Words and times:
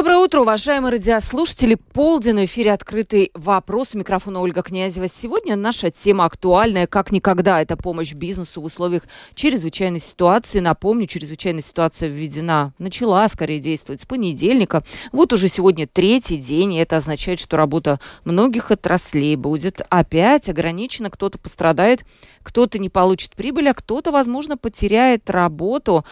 Доброе 0.00 0.16
утро, 0.16 0.40
уважаемые 0.40 0.92
радиослушатели. 0.92 1.74
Полдень 1.74 2.36
в 2.36 2.44
эфире 2.46 2.72
«Открытый 2.72 3.30
вопрос». 3.34 3.94
У 3.94 3.98
микрофона 3.98 4.40
Ольга 4.40 4.62
Князева. 4.62 5.08
Сегодня 5.08 5.56
наша 5.56 5.90
тема 5.90 6.24
актуальная, 6.24 6.86
как 6.86 7.12
никогда. 7.12 7.60
Это 7.60 7.76
помощь 7.76 8.14
бизнесу 8.14 8.62
в 8.62 8.64
условиях 8.64 9.02
чрезвычайной 9.34 10.00
ситуации. 10.00 10.60
Напомню, 10.60 11.06
чрезвычайная 11.06 11.60
ситуация 11.60 12.08
введена, 12.08 12.72
начала 12.78 13.28
скорее 13.28 13.58
действовать 13.58 14.00
с 14.00 14.06
понедельника. 14.06 14.84
Вот 15.12 15.34
уже 15.34 15.48
сегодня 15.48 15.86
третий 15.86 16.38
день, 16.38 16.72
и 16.72 16.78
это 16.78 16.96
означает, 16.96 17.38
что 17.38 17.58
работа 17.58 18.00
многих 18.24 18.70
отраслей 18.70 19.36
будет 19.36 19.82
опять 19.90 20.48
ограничена. 20.48 21.10
Кто-то 21.10 21.38
пострадает, 21.38 22.06
кто-то 22.42 22.78
не 22.78 22.88
получит 22.88 23.36
прибыль, 23.36 23.68
а 23.68 23.74
кто-то, 23.74 24.12
возможно, 24.12 24.56
потеряет 24.56 25.28
работу. 25.28 26.06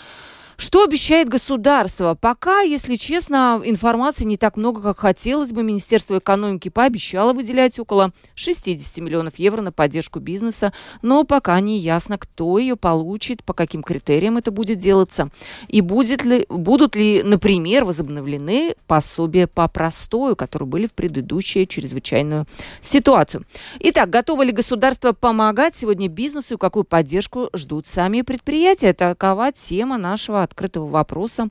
Что 0.61 0.83
обещает 0.83 1.29
государство? 1.29 2.17
Пока, 2.21 2.62
если 2.62 2.97
честно, 2.97 3.62
информации 3.65 4.25
не 4.25 4.37
так 4.37 4.56
много, 4.56 4.83
как 4.83 4.98
хотелось 4.98 5.53
бы. 5.53 5.62
Министерство 5.62 6.19
экономики 6.19 6.69
пообещало 6.69 7.33
выделять 7.33 7.78
около 7.78 8.12
60 8.34 8.98
миллионов 8.98 9.36
евро 9.36 9.62
на 9.62 9.70
поддержку 9.70 10.19
бизнеса, 10.19 10.73
но 11.01 11.23
пока 11.23 11.61
не 11.61 11.79
ясно, 11.79 12.19
кто 12.19 12.59
ее 12.59 12.75
получит, 12.75 13.45
по 13.45 13.53
каким 13.53 13.84
критериям 13.84 14.36
это 14.36 14.51
будет 14.51 14.79
делаться, 14.79 15.29
и 15.69 15.81
будет 15.81 16.25
ли, 16.25 16.45
будут 16.48 16.97
ли, 16.97 17.23
например, 17.23 17.84
возобновлены 17.84 18.75
пособия 18.89 19.47
по 19.47 19.69
простою, 19.69 20.34
которые 20.34 20.67
были 20.67 20.86
в 20.89 20.92
предыдущую 20.92 21.67
чрезвычайную 21.67 22.47
ситуацию. 22.81 23.47
Итак, 23.79 24.11
готово 24.11 24.42
ли 24.42 24.51
государство 24.51 25.12
помогать 25.12 25.77
сегодня 25.77 26.09
бизнесу 26.09 26.55
и 26.55 26.59
какую 26.59 26.83
поддержку 26.83 27.48
ждут 27.55 27.86
сами 27.86 28.23
предприятия? 28.23 28.92
Такова 28.92 29.53
тема 29.53 29.98
нашего 29.98 30.48
открытого 30.49 30.89
вопроса. 30.89 31.49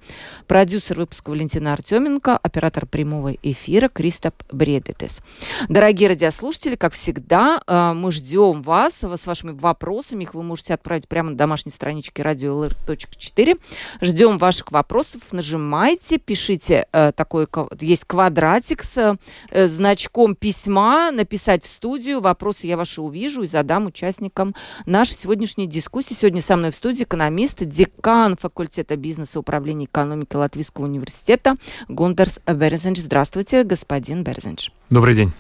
Продюсер 0.48 0.98
выпуска 0.98 1.30
Валентина 1.30 1.74
Артеменко, 1.74 2.38
оператор 2.38 2.86
прямого 2.86 3.34
эфира 3.42 3.90
Кристоп 3.90 4.36
Бредетес. 4.52 5.22
Дорогие 5.70 6.10
радиослушатели, 6.10 6.76
как 6.76 6.94
всегда, 6.94 7.62
э, 7.66 7.94
мы 7.94 8.12
ждем 8.12 8.62
вас 8.62 9.04
с 9.04 9.28
вашими 9.28 9.52
вопросами. 9.52 10.24
Их 10.24 10.34
вы 10.34 10.44
можете 10.44 10.74
отправить 10.74 11.08
прямо 11.08 11.32
на 11.32 11.38
домашней 11.38 11.72
страничке 11.72 12.24
радио.4. 12.24 13.60
Ждем 14.02 14.38
ваших 14.38 14.72
вопросов. 14.72 15.22
Нажимайте, 15.32 16.18
пишите 16.18 16.88
э, 16.92 17.12
такой, 17.16 17.48
есть 17.80 18.06
квадратик 18.06 18.84
с 18.84 19.18
э, 19.52 19.68
значком 19.68 20.36
письма, 20.36 21.12
написать 21.12 21.64
в 21.64 21.70
студию. 21.70 22.22
Вопросы 22.22 22.68
я 22.68 22.78
ваши 22.78 23.02
увижу 23.02 23.44
и 23.44 23.48
задам 23.48 23.86
участникам 23.86 24.56
нашей 24.86 25.18
сегодняшней 25.18 25.68
дискуссии. 25.68 26.14
Сегодня 26.14 26.42
со 26.42 26.56
мной 26.56 26.72
в 26.72 26.76
студии 26.76 27.04
экономист, 27.04 27.64
декан 27.64 28.38
факультета 28.38 28.87
факультета 28.88 28.96
бизнеса 28.96 29.40
управления 29.40 29.86
экономики 29.86 30.36
Латвийского 30.36 30.86
университета 30.86 31.58
Гундарс 31.90 32.40
Берзиньш. 32.48 33.00
Здравствуйте, 33.00 33.64
господин 33.64 34.24
Берзиньш. 34.24 34.72
Добрый 34.90 35.16
день. 35.16 35.32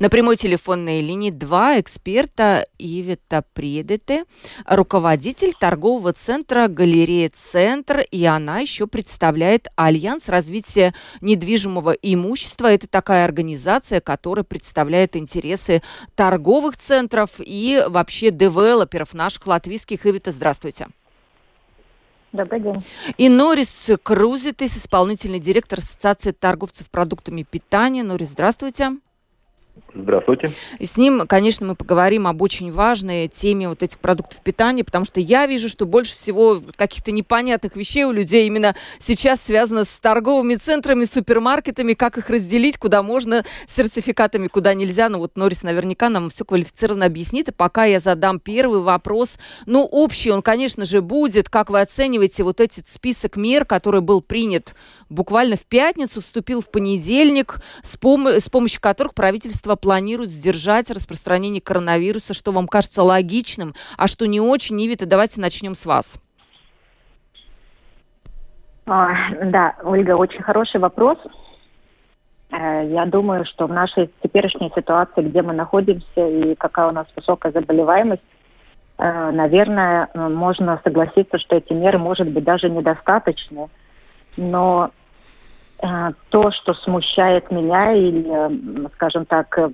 На 0.00 0.10
прямой 0.10 0.36
телефонной 0.36 1.00
линии 1.00 1.30
два 1.30 1.80
эксперта 1.80 2.66
Ивета 2.78 3.44
Предете, 3.54 4.24
руководитель 4.66 5.54
торгового 5.58 6.12
центра 6.12 6.66
«Галерея 6.66 7.30
Центр», 7.34 8.00
и 8.10 8.24
она 8.24 8.58
еще 8.58 8.88
представляет 8.88 9.68
Альянс 9.76 10.28
развития 10.28 10.92
недвижимого 11.20 11.92
имущества. 11.92 12.72
Это 12.72 12.88
такая 12.88 13.24
организация, 13.24 14.00
которая 14.00 14.44
представляет 14.44 15.16
интересы 15.16 15.82
торговых 16.14 16.76
центров 16.76 17.30
и 17.38 17.82
вообще 17.86 18.30
девелоперов 18.30 19.14
наших 19.14 19.46
латвийских. 19.46 20.04
Ивета, 20.04 20.32
здравствуйте. 20.32 20.88
Добрый 22.36 22.60
день. 22.60 22.84
И 23.16 23.28
Норис 23.28 23.90
Крузитис, 24.02 24.76
исполнительный 24.76 25.40
директор 25.40 25.78
Ассоциации 25.78 26.32
торговцев 26.32 26.90
продуктами 26.90 27.42
питания. 27.42 28.02
Норис, 28.02 28.30
здравствуйте. 28.30 28.98
Здравствуйте. 29.94 30.52
И 30.78 30.86
с 30.86 30.96
ним, 30.96 31.26
конечно, 31.26 31.66
мы 31.66 31.74
поговорим 31.74 32.26
об 32.26 32.42
очень 32.42 32.70
важной 32.70 33.28
теме 33.28 33.68
вот 33.68 33.82
этих 33.82 33.98
продуктов 33.98 34.40
питания, 34.42 34.84
потому 34.84 35.04
что 35.04 35.20
я 35.20 35.46
вижу, 35.46 35.68
что 35.68 35.86
больше 35.86 36.14
всего 36.14 36.60
каких-то 36.76 37.12
непонятных 37.12 37.76
вещей 37.76 38.04
у 38.04 38.12
людей 38.12 38.46
именно 38.46 38.76
сейчас 38.98 39.40
связано 39.40 39.84
с 39.84 40.00
торговыми 40.00 40.56
центрами, 40.56 41.04
супермаркетами, 41.04 41.94
как 41.94 42.18
их 42.18 42.28
разделить, 42.28 42.76
куда 42.78 43.02
можно, 43.02 43.44
сертификатами, 43.68 44.48
куда 44.48 44.74
нельзя. 44.74 45.08
Ну 45.08 45.18
вот 45.18 45.36
Норис 45.36 45.62
наверняка 45.62 46.08
нам 46.10 46.30
все 46.30 46.44
квалифицированно 46.44 47.06
объяснит. 47.06 47.48
И 47.48 47.52
пока 47.52 47.84
я 47.84 48.00
задам 48.00 48.38
первый 48.38 48.80
вопрос, 48.80 49.38
ну 49.64 49.84
общий 49.84 50.30
он, 50.30 50.42
конечно 50.42 50.84
же, 50.84 51.00
будет. 51.00 51.48
Как 51.48 51.70
вы 51.70 51.80
оцениваете 51.80 52.42
вот 52.42 52.60
этот 52.60 52.88
список 52.88 53.36
мер, 53.36 53.64
который 53.64 54.02
был 54.02 54.20
принят 54.20 54.74
буквально 55.08 55.56
в 55.56 55.64
пятницу, 55.66 56.20
вступил 56.20 56.60
в 56.60 56.70
понедельник, 56.70 57.60
с, 57.82 57.96
пом- 57.96 58.40
с 58.40 58.48
помощью 58.48 58.80
которых 58.80 59.14
правительство 59.14 59.65
планирует 59.74 60.30
сдержать 60.30 60.90
распространение 60.90 61.60
коронавируса, 61.60 62.32
что 62.34 62.52
вам 62.52 62.68
кажется 62.68 63.02
логичным, 63.02 63.74
а 63.98 64.06
что 64.06 64.26
не 64.26 64.40
очень. 64.40 64.80
Ивита, 64.80 65.06
давайте 65.06 65.40
начнем 65.40 65.74
с 65.74 65.84
вас. 65.84 66.20
А, 68.86 69.14
да, 69.42 69.74
Ольга, 69.82 70.12
очень 70.12 70.42
хороший 70.42 70.78
вопрос. 70.78 71.18
Э, 72.52 72.86
я 72.88 73.04
думаю, 73.06 73.44
что 73.44 73.66
в 73.66 73.72
нашей 73.72 74.10
теперешней 74.22 74.70
ситуации, 74.76 75.22
где 75.22 75.42
мы 75.42 75.52
находимся 75.52 76.28
и 76.28 76.54
какая 76.54 76.88
у 76.90 76.94
нас 76.94 77.08
высокая 77.16 77.50
заболеваемость, 77.50 78.22
э, 78.98 79.30
наверное, 79.32 80.08
можно 80.14 80.80
согласиться, 80.84 81.38
что 81.38 81.56
эти 81.56 81.72
меры, 81.72 81.98
может 81.98 82.28
быть, 82.30 82.44
даже 82.44 82.70
недостаточны 82.70 83.68
но 84.36 84.90
то, 85.78 86.50
что 86.52 86.74
смущает 86.74 87.50
меня 87.50 87.92
или, 87.92 88.88
скажем 88.94 89.26
так, 89.26 89.58
э, 89.58 89.70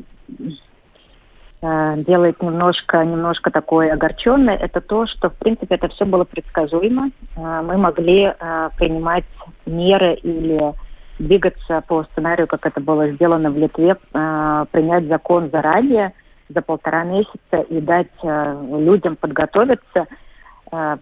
э, 1.62 1.94
делает 1.98 2.42
немножко, 2.42 3.04
немножко 3.04 3.50
такое 3.50 3.92
огорченное, 3.92 4.56
это 4.56 4.80
то, 4.80 5.06
что, 5.06 5.30
в 5.30 5.34
принципе, 5.34 5.76
это 5.76 5.88
все 5.88 6.04
было 6.04 6.24
предсказуемо. 6.24 7.10
Э, 7.36 7.62
мы 7.62 7.76
могли 7.76 8.32
э, 8.38 8.68
принимать 8.76 9.24
меры 9.66 10.14
или 10.14 10.72
двигаться 11.18 11.82
по 11.86 12.04
сценарию, 12.04 12.46
как 12.46 12.66
это 12.66 12.80
было 12.80 13.10
сделано 13.12 13.50
в 13.50 13.56
Литве, 13.56 13.96
э, 14.12 14.64
принять 14.70 15.06
закон 15.06 15.50
заранее, 15.50 16.12
за 16.48 16.62
полтора 16.62 17.04
месяца 17.04 17.60
и 17.68 17.80
дать 17.80 18.10
э, 18.22 18.66
людям 18.78 19.16
подготовиться– 19.16 20.06
Э, 20.16 20.21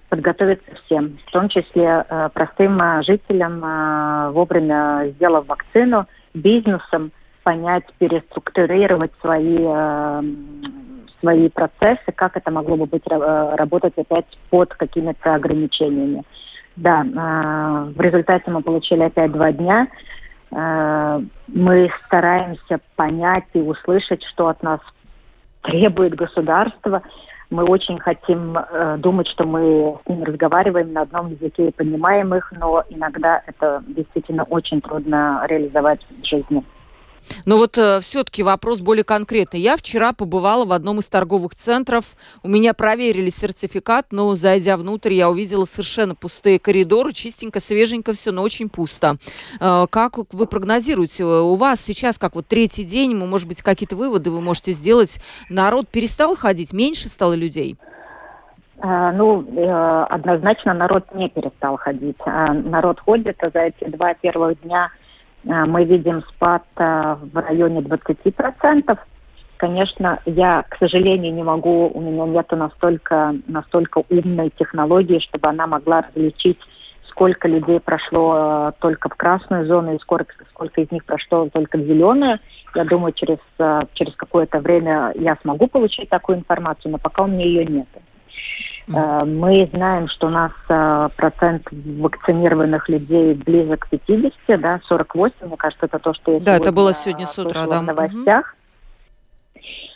подготовиться 0.09 0.75
всем, 0.85 1.19
в 1.27 1.31
том 1.31 1.49
числе 1.49 2.05
э, 2.09 2.29
простым 2.35 2.81
э, 2.83 3.03
жителям, 3.05 3.61
вовремя 4.33 5.13
сделав 5.15 5.47
вакцину, 5.47 6.07
бизнесом, 6.35 7.13
понять, 7.45 7.85
переструктурировать 7.99 9.13
свои, 9.21 9.57
свои 11.21 11.49
процессы, 11.49 12.13
как 12.15 12.37
это 12.37 12.51
могло 12.51 12.77
бы 12.77 12.87
быть 12.87 13.07
работать 13.07 13.95
опять 13.97 14.27
под 14.51 14.75
какими-то 14.75 15.35
ограничениями. 15.35 16.23
Да, 16.77 17.03
в 17.03 18.01
результате 18.01 18.51
мы 18.51 18.63
получили 18.63 19.05
опять 19.05 19.33
два 19.33 19.53
дня. 19.53 19.89
Мы 20.51 21.91
стараемся 22.05 22.79
понять 22.97 23.47
и 23.55 23.61
услышать, 23.61 24.23
что 24.25 24.49
от 24.49 24.63
нас 24.63 24.81
требует 25.63 26.15
государство, 26.15 27.03
мы 27.51 27.65
очень 27.65 27.99
хотим 27.99 28.57
э, 28.57 28.97
думать, 28.99 29.29
что 29.29 29.45
мы 29.45 29.99
с 30.05 30.09
ними 30.09 30.25
разговариваем 30.25 30.93
на 30.93 31.03
одном 31.03 31.33
языке 31.33 31.69
и 31.69 31.73
понимаем 31.73 32.35
их, 32.35 32.53
но 32.57 32.85
иногда 32.89 33.43
это 33.47 33.83
действительно 33.89 34.45
очень 34.45 34.81
трудно 34.81 35.45
реализовать 35.49 36.01
в 36.09 36.25
жизни. 36.25 36.63
Но 37.45 37.57
вот 37.57 37.79
э, 37.79 38.01
все-таки 38.01 38.43
вопрос 38.43 38.81
более 38.81 39.05
конкретный. 39.05 39.61
Я 39.61 39.77
вчера 39.77 40.13
побывала 40.13 40.65
в 40.65 40.73
одном 40.73 40.99
из 40.99 41.07
торговых 41.07 41.55
центров. 41.55 42.05
У 42.43 42.49
меня 42.49 42.75
проверили 42.75 43.31
сертификат, 43.31 44.07
но 44.11 44.35
зайдя 44.37 44.77
внутрь, 44.77 45.15
я 45.15 45.31
увидела 45.31 45.65
совершенно 45.65 46.15
пустые 46.15 46.59
коридоры, 46.59 47.13
чистенько, 47.13 47.61
свеженько 47.61 48.13
все, 48.13 48.33
но 48.33 48.43
очень 48.43 48.69
пусто. 48.69 49.17
Э, 49.61 49.87
как 49.89 50.19
вы 50.33 50.47
прогнозируете? 50.47 51.25
У 51.25 51.55
вас 51.55 51.81
сейчас, 51.81 52.19
как 52.19 52.35
вот 52.35 52.47
третий 52.47 52.85
день, 52.85 53.15
может 53.17 53.49
быть, 53.49 53.63
какие-то 53.63 53.97
выводы 53.97 54.31
вы 54.31 54.41
можете 54.41 54.73
сделать? 54.73 55.21
Народ 55.49 55.89
перестал 55.89 56.37
ходить? 56.37 56.73
Меньше 56.73 57.09
стало 57.09 57.35
людей? 57.35 57.77
Uh, 58.83 59.13
ну, 59.13 59.43
uh, 59.43 60.05
однозначно 60.07 60.73
народ 60.73 61.05
не 61.15 61.29
перестал 61.29 61.77
ходить. 61.77 62.17
Народ 62.25 62.99
ходит, 63.01 63.37
а 63.43 63.51
за 63.51 63.59
эти 63.59 63.85
два 63.91 64.15
первых 64.15 64.59
дня 64.63 64.91
Э, 64.91 65.10
мы 65.45 65.85
видим 65.85 66.23
спад 66.23 66.65
э, 66.77 67.17
в 67.33 67.37
районе 67.37 67.81
20%. 67.81 68.99
конечно, 69.57 70.19
я, 70.27 70.65
к 70.69 70.77
сожалению, 70.79 71.33
не 71.33 71.43
могу, 71.43 71.89
у 71.89 72.01
меня 72.01 72.27
нет 72.27 72.51
настолько, 72.53 73.35
настолько 73.47 74.03
умной 74.09 74.51
технологии, 74.59 75.19
чтобы 75.19 75.49
она 75.49 75.67
могла 75.67 76.03
различить, 76.03 76.59
сколько 77.09 77.49
людей 77.49 77.81
прошло 77.81 78.35
э, 78.37 78.73
только 78.81 79.09
в 79.09 79.15
красную 79.15 79.67
зону 79.67 79.95
и 79.95 79.99
сколько, 79.99 80.35
сколько 80.51 80.81
из 80.81 80.91
них 80.91 81.05
прошло 81.05 81.49
только 81.49 81.79
в 81.79 81.83
зеленую. 81.83 82.39
Я 82.75 82.85
думаю, 82.85 83.13
через, 83.13 83.39
э, 83.59 83.81
через 83.95 84.15
какое-то 84.15 84.61
время 84.61 85.13
я 85.17 85.37
смогу 85.43 85.67
получить 85.67 86.09
такую 86.09 86.39
информацию, 86.39 86.93
но 86.93 86.99
пока 86.99 87.23
у 87.23 87.27
меня 87.27 87.45
ее 87.45 87.65
нет. 87.65 87.89
Э, 88.93 89.25
мы 89.25 89.69
знаем, 89.73 90.09
что 90.09 90.27
у 90.27 90.31
нас 90.31 90.53
э, 90.69 91.09
процент 91.17 91.67
вакцинированных 91.71 92.89
людей 92.89 93.35
близок 93.35 93.87
к 93.87 93.89
50, 93.89 94.61
да, 94.61 94.81
48, 94.87 95.47
мне 95.47 95.57
кажется, 95.57 95.87
это 95.87 95.99
то, 95.99 96.13
что 96.15 96.33
я 96.33 96.41
Да, 96.41 96.57
это 96.57 96.73
было 96.73 96.93
сегодня 96.93 97.27
с 97.27 97.39
утра, 97.39 97.67
да. 97.67 97.81
в 97.81 97.85
новостях. 97.85 98.57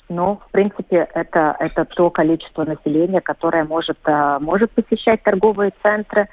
Но, 0.08 0.36
в 0.36 0.50
принципе, 0.50 1.08
это, 1.14 1.56
это 1.58 1.84
то 1.86 2.10
количество 2.10 2.64
населения, 2.64 3.20
которое 3.20 3.64
может, 3.64 3.98
э, 4.04 4.38
может 4.40 4.70
посещать 4.72 5.22
торговые 5.22 5.72
центры, 5.82 6.28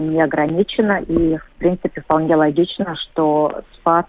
не 0.00 0.22
ограничено. 0.22 1.02
И, 1.02 1.36
в 1.36 1.46
принципе, 1.58 2.00
вполне 2.00 2.34
логично, 2.34 2.96
что 2.96 3.60
спад 3.74 4.06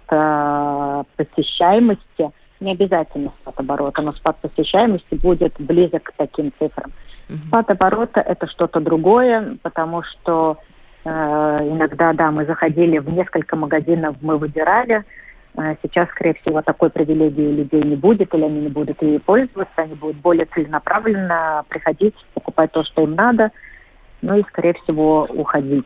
посещаемости, 1.17 2.31
не 2.61 2.71
обязательно 2.71 3.33
спад 3.41 3.59
оборота, 3.59 4.01
но 4.01 4.13
спад 4.13 4.37
посещаемости 4.37 5.15
будет 5.21 5.55
близок 5.59 6.03
к 6.03 6.13
таким 6.15 6.53
цифрам. 6.57 6.89
Спад 7.47 7.69
оборота– 7.69 8.21
это 8.25 8.47
что-то 8.47 8.79
другое, 8.79 9.57
потому 9.61 10.01
что 10.03 10.57
э, 11.03 11.09
иногда, 11.09 12.13
да, 12.13 12.31
мы 12.31 12.45
заходили 12.45 12.99
в 12.99 13.09
несколько 13.09 13.55
магазинов, 13.55 14.15
мы 14.21 14.37
выбирали. 14.37 15.03
Э, 15.57 15.75
сейчас, 15.83 16.07
скорее 16.09 16.35
всего, 16.35 16.61
такой 16.61 16.89
привилегии 16.89 17.51
людей 17.51 17.83
не 17.83 17.97
будет, 17.97 18.33
или 18.33 18.43
они 18.43 18.61
не 18.61 18.69
будут 18.69 19.01
ей 19.01 19.19
пользоваться, 19.19 19.73
они 19.75 19.95
будут 19.95 20.17
более 20.17 20.45
целенаправленно 20.45 21.65
приходить, 21.67 22.15
покупать 22.33 22.71
то, 22.71 22.83
что 22.83 23.03
им 23.03 23.15
надо, 23.15 23.51
ну 24.21 24.37
и, 24.37 24.43
скорее 24.43 24.73
всего, 24.73 25.27
уходить. 25.29 25.85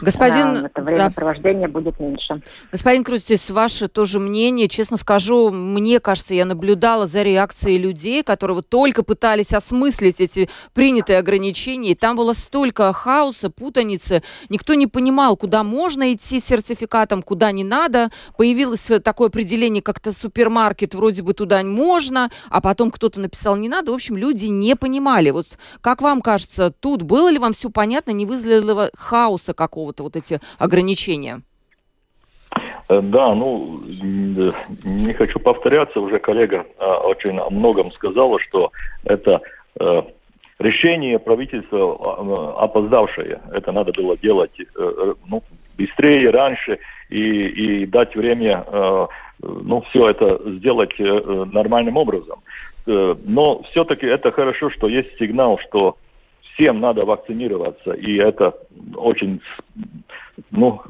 Господин... 0.00 0.66
это 0.66 0.82
времяпровождение 0.82 1.68
да. 1.68 1.72
будет 1.72 2.00
меньше. 2.00 2.42
Господин 2.72 3.04
Крутис, 3.04 3.50
ваше 3.50 3.88
тоже 3.88 4.18
мнение. 4.18 4.68
Честно 4.68 4.96
скажу, 4.96 5.50
мне 5.50 6.00
кажется, 6.00 6.34
я 6.34 6.44
наблюдала 6.44 7.06
за 7.06 7.22
реакцией 7.22 7.78
людей, 7.78 8.22
которые 8.22 8.56
вот 8.56 8.68
только 8.68 9.02
пытались 9.02 9.52
осмыслить 9.52 10.20
эти 10.20 10.48
принятые 10.74 11.18
ограничения. 11.18 11.92
И 11.92 11.94
там 11.94 12.16
было 12.16 12.32
столько 12.32 12.92
хаоса, 12.92 13.50
путаницы. 13.50 14.22
Никто 14.48 14.74
не 14.74 14.86
понимал, 14.86 15.36
куда 15.36 15.62
можно 15.62 16.12
идти 16.12 16.40
с 16.40 16.44
сертификатом, 16.46 17.22
куда 17.22 17.52
не 17.52 17.64
надо. 17.64 18.10
Появилось 18.36 18.88
такое 19.02 19.28
определение, 19.28 19.82
как-то 19.82 20.12
супермаркет, 20.12 20.94
вроде 20.94 21.22
бы 21.22 21.32
туда 21.32 21.62
можно, 21.62 22.30
а 22.50 22.60
потом 22.60 22.90
кто-то 22.90 23.20
написал 23.20 23.56
не 23.56 23.68
надо. 23.68 23.92
В 23.92 23.94
общем, 23.94 24.16
люди 24.16 24.46
не 24.46 24.76
понимали. 24.76 25.30
Вот 25.30 25.46
как 25.80 26.02
вам 26.02 26.20
кажется, 26.20 26.70
тут 26.70 27.02
было 27.02 27.30
ли 27.30 27.38
вам 27.38 27.52
все 27.52 27.70
понятно, 27.70 28.10
не 28.10 28.26
вызвало 28.26 28.90
хаос 28.96 29.45
хаоса 29.46 29.54
какого-то, 29.54 30.02
вот 30.02 30.16
эти 30.16 30.40
ограничения? 30.58 31.42
Э, 32.88 33.00
да, 33.02 33.34
ну, 33.34 33.80
не 33.86 35.12
хочу 35.12 35.38
повторяться, 35.38 36.00
уже 36.00 36.18
коллега 36.18 36.66
а, 36.78 36.98
очень 36.98 37.38
о 37.38 37.50
многом 37.50 37.90
сказала, 37.92 38.38
что 38.40 38.70
это 39.04 39.40
э, 39.80 40.02
решение 40.58 41.18
правительства 41.18 41.78
а, 41.78 42.64
опоздавшее. 42.64 43.40
Это 43.52 43.72
надо 43.72 43.92
было 43.92 44.16
делать 44.16 44.52
э, 44.58 45.14
ну, 45.28 45.42
быстрее, 45.76 46.30
раньше 46.30 46.78
и, 47.10 47.82
и 47.82 47.86
дать 47.86 48.16
время, 48.16 48.64
ну, 49.40 49.82
все 49.90 50.08
это 50.08 50.40
сделать 50.56 50.98
нормальным 50.98 51.98
образом. 51.98 52.40
Но 52.86 53.62
все-таки 53.70 54.06
это 54.06 54.32
хорошо, 54.32 54.70
что 54.70 54.88
есть 54.88 55.18
сигнал, 55.18 55.58
что 55.58 55.96
всем 56.56 56.80
надо 56.80 57.04
вакцинироваться, 57.04 57.92
и 57.92 58.16
это 58.16 58.54
очень, 58.96 59.40
ну, 60.50 60.80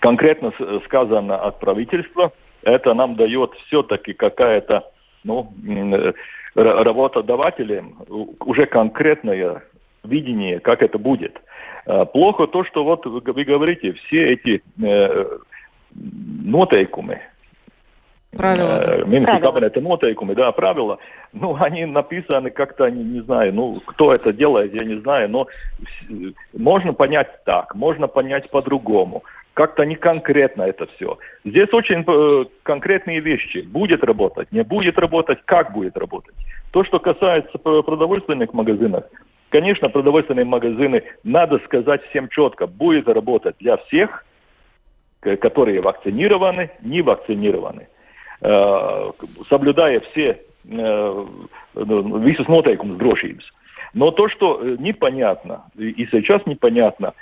конкретно 0.00 0.52
сказано 0.86 1.36
от 1.36 1.60
правительства, 1.60 2.32
это 2.62 2.94
нам 2.94 3.14
дает 3.14 3.52
все-таки 3.66 4.14
какая-то, 4.14 4.90
ну, 5.24 5.52
работодателям 6.54 7.96
уже 8.40 8.66
конкретное 8.66 9.62
видение, 10.04 10.60
как 10.60 10.82
это 10.82 10.98
будет. 10.98 11.40
А, 11.86 12.04
плохо 12.04 12.46
то, 12.46 12.64
что 12.64 12.84
вот 12.84 13.04
вы 13.06 13.44
говорите, 13.44 13.92
все 13.92 14.32
эти 14.32 14.62
э, 14.82 15.38
нотейкумы, 15.94 17.20
Правила. 18.36 18.82
Э, 18.82 19.04
Министра 19.06 19.40
кабинета 19.40 19.80
нотейкумы, 19.80 20.34
да, 20.34 20.52
правила. 20.52 20.98
Ну, 21.32 21.56
они 21.58 21.86
написаны 21.86 22.50
как-то, 22.50 22.90
не, 22.90 23.02
не 23.02 23.20
знаю, 23.20 23.54
ну, 23.54 23.80
кто 23.86 24.12
это 24.12 24.32
делает, 24.32 24.74
я 24.74 24.84
не 24.84 25.00
знаю, 25.00 25.30
но 25.30 25.46
можно 26.52 26.92
понять 26.92 27.28
так, 27.44 27.74
можно 27.74 28.06
понять 28.06 28.50
по-другому. 28.50 29.24
Как-то 29.54 29.84
не 29.84 29.96
конкретно 29.96 30.62
это 30.62 30.86
все. 30.94 31.18
Здесь 31.44 31.72
очень 31.72 32.04
э, 32.06 32.44
конкретные 32.64 33.20
вещи. 33.20 33.62
Будет 33.62 34.04
работать, 34.04 34.52
не 34.52 34.62
будет 34.62 34.98
работать, 34.98 35.38
как 35.46 35.72
будет 35.72 35.96
работать. 35.96 36.34
То, 36.70 36.84
что 36.84 37.00
касается 37.00 37.56
продовольственных 37.58 38.52
магазинов, 38.52 39.04
конечно, 39.48 39.88
продовольственные 39.88 40.44
магазины, 40.44 41.02
надо 41.24 41.58
сказать 41.64 42.02
всем 42.10 42.28
четко, 42.28 42.66
будет 42.66 43.08
работать 43.08 43.56
для 43.58 43.78
всех, 43.78 44.26
которые 45.20 45.80
вакцинированы, 45.80 46.70
не 46.82 47.00
вакцинированы. 47.00 47.88
Э, 48.40 50.34
э, 50.70 51.84
ну, 51.86 52.18
visus 52.18 52.48
noteikumus 52.48 52.98
drošības. 52.98 53.44
Но 53.94 54.10
то, 54.10 54.28
что 54.28 54.60
э, 54.60 54.76
непонятно, 54.78 55.64
и 55.76 56.06
сейчас 56.10 56.44
непонятно, 56.46 57.14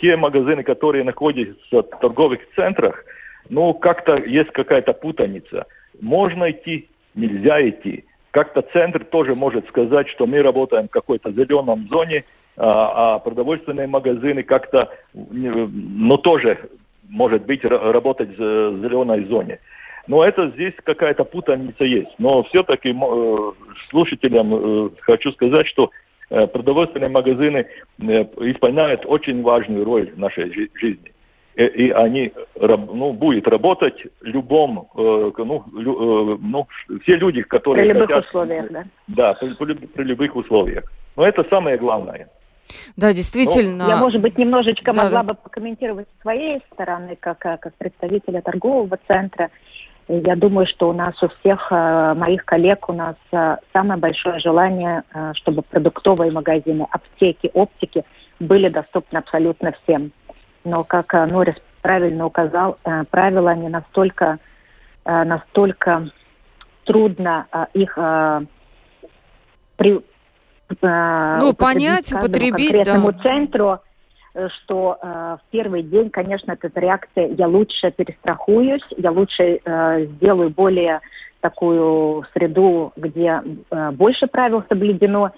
те 0.00 0.16
магазины, 0.16 0.62
которые 0.62 1.04
находятся 1.04 1.56
в 1.70 1.82
торговых 2.00 2.40
центрах, 2.54 3.04
ну, 3.50 3.74
как-то 3.74 4.16
есть 4.16 4.50
какая-то 4.52 4.92
путаница. 4.92 5.66
Можно 6.00 6.50
идти, 6.50 6.88
нельзя 7.14 7.68
идти. 7.68 8.04
Как-то 8.30 8.62
центр 8.72 9.04
тоже 9.04 9.34
может 9.34 9.66
сказать, 9.68 10.08
что 10.08 10.26
мы 10.26 10.42
работаем 10.42 10.86
в 10.88 10.90
какой-то 10.90 11.32
зеленом 11.32 11.88
зоне, 11.88 12.24
а, 12.56 13.14
а 13.14 13.18
продовольственные 13.18 13.86
магазины 13.86 14.42
как-то, 14.42 14.88
ну, 15.12 16.16
тоже, 16.18 16.58
может 17.08 17.44
быть, 17.46 17.64
работать 17.64 18.30
в 18.38 18.80
зеленой 18.82 19.24
зоне. 19.24 19.58
Но 20.06 20.24
это 20.24 20.48
здесь 20.50 20.74
какая-то 20.84 21.24
путаница 21.24 21.84
есть. 21.84 22.10
Но 22.18 22.42
все-таки 22.44 22.90
э, 22.90 23.52
слушателям 23.90 24.54
э, 24.54 24.90
хочу 25.00 25.32
сказать, 25.32 25.66
что 25.68 25.90
э, 26.30 26.46
продовольственные 26.46 27.08
магазины 27.08 27.66
э, 27.66 28.04
исполняют 28.52 29.02
очень 29.06 29.42
важную 29.42 29.84
роль 29.84 30.10
в 30.10 30.18
нашей 30.18 30.52
жи- 30.52 30.70
жизни. 30.74 31.12
И, 31.56 31.62
и 31.62 31.90
они 31.90 32.32
ну, 32.58 33.12
будут 33.12 33.46
работать 33.48 33.96
любом, 34.20 34.88
э, 34.96 35.30
ну, 35.38 35.64
лю, 35.72 36.34
э, 36.34 36.38
ну, 36.42 36.66
все 37.02 37.16
люди, 37.16 37.42
которые 37.42 37.84
при 37.84 37.92
любых 37.92 38.08
хотят, 38.08 38.26
условиях, 38.26 38.70
да? 38.70 38.84
Да, 39.06 39.34
при, 39.34 39.54
при, 39.54 39.74
при 39.86 40.04
любых 40.04 40.36
условиях. 40.36 40.84
Но 41.16 41.26
это 41.26 41.46
самое 41.48 41.78
главное. 41.78 42.28
Да, 42.96 43.12
действительно. 43.12 43.84
Я, 43.88 43.96
может 43.96 44.20
быть, 44.20 44.38
немножечко 44.38 44.92
да, 44.92 45.04
могла 45.04 45.22
да. 45.22 45.32
бы 45.32 45.34
прокомментировать 45.34 46.06
с 46.18 46.22
своей 46.22 46.60
стороны, 46.72 47.16
как, 47.18 47.38
как 47.38 47.72
представителя 47.78 48.40
торгового 48.40 48.98
центра. 49.06 49.50
Я 50.08 50.36
думаю, 50.36 50.66
что 50.66 50.90
у 50.90 50.92
нас 50.92 51.14
у 51.22 51.28
всех 51.28 51.68
э, 51.70 52.14
моих 52.14 52.44
коллег 52.44 52.90
у 52.90 52.92
нас 52.92 53.16
э, 53.32 53.56
самое 53.72 53.98
большое 53.98 54.38
желание, 54.38 55.02
э, 55.14 55.32
чтобы 55.34 55.62
продуктовые 55.62 56.30
магазины, 56.30 56.86
аптеки, 56.90 57.50
оптики 57.54 58.04
были 58.38 58.68
доступны 58.68 59.16
абсолютно 59.16 59.72
всем. 59.82 60.12
Но, 60.64 60.84
как 60.84 61.12
Норис 61.12 61.56
правильно 61.80 62.26
указал, 62.26 62.78
правила 63.10 63.54
не 63.54 63.68
настолько, 63.68 64.38
настолько 65.04 66.08
трудно 66.84 67.46
их 67.74 67.98
при, 69.76 70.00
ну, 70.80 71.52
понять, 71.52 72.12
употребить, 72.12 72.84
да. 72.84 73.12
центру, 73.22 73.80
что 74.34 74.98
э, 75.00 75.36
в 75.40 75.50
первый 75.50 75.82
день, 75.82 76.10
конечно, 76.10 76.56
эта 76.60 76.80
реакция, 76.80 77.28
я 77.28 77.46
лучше 77.46 77.90
перестрахуюсь, 77.92 78.82
я 78.96 79.10
лучше 79.10 79.60
э, 79.64 80.06
сделаю 80.06 80.50
более 80.50 81.00
такую 81.40 82.24
среду, 82.32 82.92
где 82.96 83.42
э, 83.70 83.90
больше 83.92 84.26
правил 84.26 84.64
соблюдено. 84.68 85.30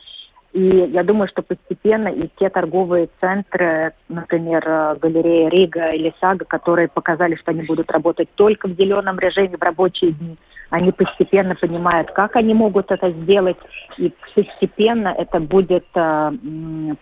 И 0.52 0.62
я 0.62 1.02
думаю, 1.02 1.28
что 1.28 1.42
постепенно 1.42 2.08
и 2.08 2.28
те 2.38 2.48
торговые 2.48 3.08
центры, 3.20 3.92
например, 4.08 4.62
э, 4.66 4.96
галерея 5.00 5.50
Рига 5.50 5.90
или 5.90 6.14
Сага, 6.20 6.46
которые 6.46 6.88
показали, 6.88 7.34
что 7.34 7.50
они 7.50 7.62
будут 7.62 7.90
работать 7.90 8.28
только 8.34 8.68
в 8.68 8.76
зеленом 8.76 9.18
режиме 9.18 9.58
в 9.58 9.62
рабочие 9.62 10.12
дни, 10.12 10.36
они 10.70 10.92
постепенно 10.92 11.54
понимают, 11.54 12.10
как 12.12 12.36
они 12.36 12.54
могут 12.54 12.90
это 12.90 13.10
сделать, 13.10 13.58
и 13.98 14.12
постепенно 14.34 15.08
это 15.08 15.40
будет 15.40 15.84
э, 15.94 16.32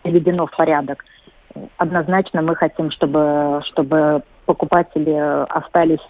приведено 0.03 0.47
в 0.47 0.57
порядок 0.57 1.05
однозначно 1.79 2.43
мы 2.43 2.57
хотим, 2.57 2.91
чтобы, 2.91 3.63
чтобы 3.67 4.23
покупатели 4.47 5.15
остались 5.49 6.01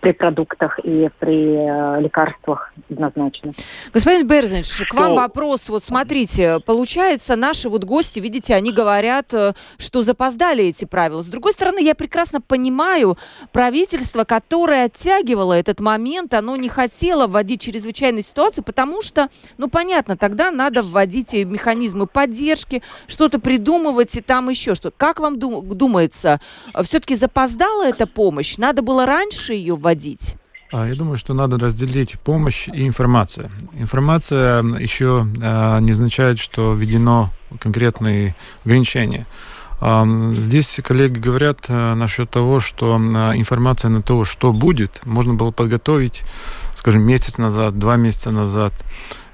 при 0.00 0.12
продуктах 0.12 0.78
и 0.84 1.08
при 1.18 1.56
э, 1.56 2.00
лекарствах 2.02 2.74
однозначно. 2.90 3.52
Господин 3.94 4.26
Берзинч, 4.26 4.86
к 4.86 4.92
вам 4.92 5.14
вопрос. 5.14 5.70
Вот 5.70 5.82
смотрите, 5.82 6.60
получается, 6.66 7.34
наши 7.34 7.70
вот 7.70 7.84
гости, 7.84 8.20
видите, 8.20 8.54
они 8.54 8.72
говорят, 8.72 9.32
э, 9.32 9.54
что 9.78 10.02
запоздали 10.02 10.64
эти 10.64 10.84
правила. 10.84 11.22
С 11.22 11.28
другой 11.28 11.52
стороны, 11.52 11.78
я 11.82 11.94
прекрасно 11.94 12.42
понимаю 12.42 13.16
правительство, 13.52 14.24
которое 14.24 14.84
оттягивало 14.84 15.54
этот 15.54 15.80
момент, 15.80 16.34
оно 16.34 16.56
не 16.56 16.68
хотело 16.68 17.26
вводить 17.26 17.62
чрезвычайную 17.62 18.22
ситуацию, 18.22 18.64
потому 18.64 19.00
что, 19.00 19.30
ну, 19.56 19.68
понятно, 19.68 20.18
тогда 20.18 20.50
надо 20.50 20.82
вводить 20.82 21.32
механизмы 21.32 22.06
поддержки, 22.06 22.82
что-то 23.06 23.38
придумывать 23.38 24.14
и 24.14 24.20
там 24.20 24.50
еще 24.50 24.74
что-то. 24.74 24.94
Как 24.98 25.20
вам 25.20 25.38
дум- 25.38 25.66
думается, 25.66 26.38
все-таки 26.82 27.14
запоздала 27.14 27.86
эта 27.86 28.06
помощь? 28.06 28.58
Надо 28.58 28.82
было 28.82 29.06
раньше 29.06 29.53
ее 29.56 29.76
вводить? 29.76 30.36
А, 30.74 30.88
я 30.88 30.96
думаю, 30.96 31.16
что 31.16 31.34
надо 31.34 31.56
разделить 31.56 32.18
помощь 32.18 32.66
и 32.66 32.86
информация. 32.86 33.48
Информация 33.78 34.60
еще 34.62 35.24
а, 35.40 35.78
не 35.78 35.92
означает, 35.92 36.40
что 36.40 36.74
введено 36.74 37.30
конкретные 37.60 38.34
ограничения. 38.64 39.24
А, 39.80 40.04
здесь 40.36 40.80
коллеги 40.82 41.20
говорят 41.20 41.68
насчет 41.68 42.28
того, 42.28 42.58
что 42.58 42.96
информация 42.96 43.88
на 43.88 44.02
то, 44.02 44.24
что 44.24 44.52
будет, 44.52 45.00
можно 45.04 45.34
было 45.34 45.52
подготовить, 45.52 46.22
скажем, 46.74 47.02
месяц 47.02 47.38
назад, 47.38 47.78
два 47.78 47.94
месяца 47.94 48.32
назад, 48.32 48.72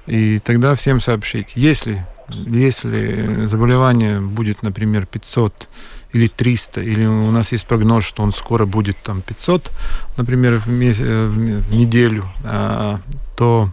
и 0.05 0.37
тогда 0.39 0.75
всем 0.75 0.99
сообщить, 0.99 1.53
если, 1.55 2.05
если 2.29 3.47
заболевание 3.47 4.19
будет, 4.19 4.61
например, 4.61 5.07
500 5.07 5.67
или 6.13 6.27
300, 6.27 6.81
или 6.81 7.05
у 7.05 7.31
нас 7.31 7.51
есть 7.51 7.65
прогноз, 7.65 8.03
что 8.03 8.23
он 8.23 8.31
скоро 8.31 8.65
будет 8.65 8.97
там 9.03 9.21
500, 9.21 9.71
например, 10.17 10.57
в, 10.57 10.67
месяц, 10.67 11.03
э, 11.05 11.27
в 11.27 11.73
неделю, 11.73 12.25
а, 12.43 12.99
то 13.35 13.69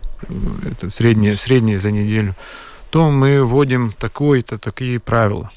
это 0.65 0.91
среднее, 0.91 1.37
среднее 1.37 1.81
за 1.81 1.91
неделю, 1.91 2.35
то 2.91 3.11
мы 3.11 3.45
вводим 3.45 3.93
такое-то, 3.93 4.59
такие 4.59 4.99
правила. 4.99 5.51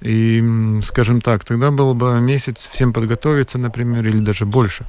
И, 0.00 0.80
скажем 0.82 1.20
так, 1.20 1.44
тогда 1.44 1.70
было 1.70 1.94
бы 1.94 2.20
месяц 2.20 2.66
всем 2.66 2.92
подготовиться, 2.92 3.58
например, 3.58 4.06
или 4.06 4.18
даже 4.18 4.46
больше. 4.46 4.84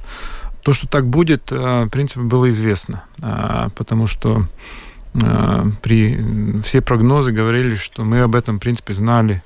То, 0.62 0.72
что 0.72 0.88
так 0.88 1.06
будет, 1.06 1.52
э, 1.52 1.84
в 1.84 1.88
принципе, 1.88 2.20
было 2.20 2.50
известно, 2.50 3.04
а, 3.22 3.68
потому 3.76 4.06
что 4.06 4.46
э, 5.14 5.64
при 5.82 6.60
все 6.62 6.80
прогнозы 6.80 7.32
говорили, 7.32 7.76
что 7.76 8.04
мы 8.04 8.20
об 8.20 8.34
этом, 8.34 8.56
в 8.56 8.60
принципе, 8.60 8.94
знали 8.94 9.42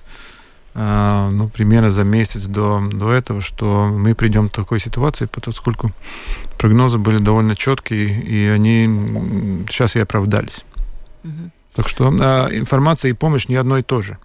ну, 0.75 1.49
примерно 1.49 1.91
за 1.91 2.05
месяц 2.05 2.47
до, 2.47 2.81
до 2.93 3.11
этого, 3.11 3.41
что 3.41 3.89
мы 3.89 4.15
придем 4.15 4.49
к 4.49 4.53
такой 4.53 4.81
ситуации, 4.81 5.27
поскольку 5.27 5.91
прогнозы 6.57 6.99
были 6.99 7.19
довольно 7.19 7.57
четкие, 7.57 8.21
и 8.23 8.47
они 8.47 9.65
сейчас 9.69 9.97
и 9.97 10.01
оправдались. 10.01 10.65
Угу. 11.25 11.51
Так 11.75 11.89
что 11.89 12.13
а, 12.21 12.49
информация 12.51 13.11
и 13.11 13.15
помощь 13.15 13.49
не 13.49 13.57
одно 13.57 13.79
и 13.79 13.83
то 13.83 14.03
же 14.03 14.19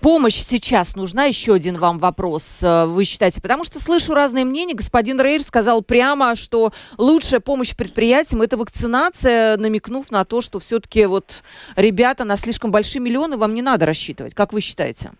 помощь 0.00 0.44
сейчас 0.44 0.96
нужна? 0.96 1.24
Еще 1.24 1.54
один 1.54 1.78
вам 1.78 1.98
вопрос, 1.98 2.60
э, 2.62 2.86
вы 2.86 3.04
считаете? 3.04 3.40
Потому 3.40 3.64
что 3.64 3.80
слышу 3.80 4.14
разные 4.14 4.44
мнения. 4.44 4.74
Господин 4.74 5.20
Рейр 5.20 5.42
сказал 5.42 5.82
прямо, 5.82 6.36
что 6.36 6.72
лучшая 6.96 7.40
помощь 7.40 7.74
предприятиям– 7.74 8.42
это 8.42 8.56
вакцинация, 8.56 9.56
намекнув 9.56 10.10
на 10.10 10.24
то, 10.24 10.40
что 10.40 10.58
все-таки 10.58 11.06
вот 11.06 11.42
ребята 11.76 12.24
на 12.24 12.36
слишком 12.36 12.70
большие 12.70 13.02
миллионы 13.02 13.36
вам 13.36 13.54
не 13.54 13.62
надо 13.62 13.86
рассчитывать. 13.86 14.34
Как 14.34 14.52
вы 14.52 14.60
считаете? 14.60 15.12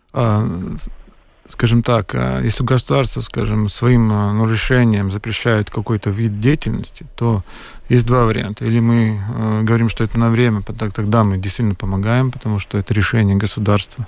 А, 1.49 1.51
скажем 1.51 1.83
так, 1.83 2.15
а, 2.15 2.41
если 2.43 2.65
государство, 2.65 3.21
скажем, 3.21 3.69
своим 3.69 4.13
а, 4.13 4.33
ну, 4.33 4.51
решением 4.51 5.11
запрещает 5.11 5.71
какой-то 5.71 6.11
вид 6.11 6.41
деятельности, 6.41 7.07
то 7.17 7.43
есть 7.89 8.07
два 8.07 8.25
варианта. 8.25 8.65
Или 8.65 8.81
мы 8.81 9.19
э, 9.19 9.63
говорим, 9.63 9.89
что 9.89 10.05
это 10.05 10.19
на 10.19 10.29
время, 10.29 10.63
тогда 10.63 11.25
мы 11.25 11.39
действительно 11.39 11.75
помогаем, 11.75 12.31
потому 12.31 12.59
что 12.59 12.77
это 12.77 12.93
решение 12.93 13.37
государства. 13.37 14.07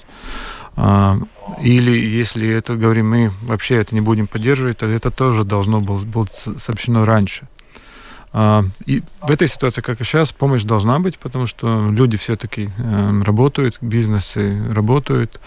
А, 0.77 1.19
или 1.61 1.91
если 1.91 2.49
это 2.49 2.77
говорим 2.77 3.11
мы 3.11 3.33
вообще 3.43 3.77
это 3.77 3.95
не 3.95 4.01
будем 4.01 4.27
поддерживать, 4.27 4.79
то 4.79 4.87
это 4.87 5.11
тоже 5.11 5.45
должно 5.45 5.81
было 5.81 6.05
быть 6.05 6.31
сообщено 6.31 7.05
раньше. 7.05 7.49
А, 8.33 8.65
и 8.87 9.03
в 9.23 9.31
этой 9.31 9.49
ситуации, 9.49 9.81
как 9.81 10.01
и 10.01 10.05
сейчас, 10.05 10.31
помощь 10.31 10.63
должна 10.63 10.99
быть, 11.01 11.19
потому 11.19 11.47
что 11.47 11.91
люди 11.91 12.17
все-таки 12.17 12.71
эм, 12.79 13.23
работают, 13.23 13.79
бизнесы 13.81 14.63
работают. 14.73 15.41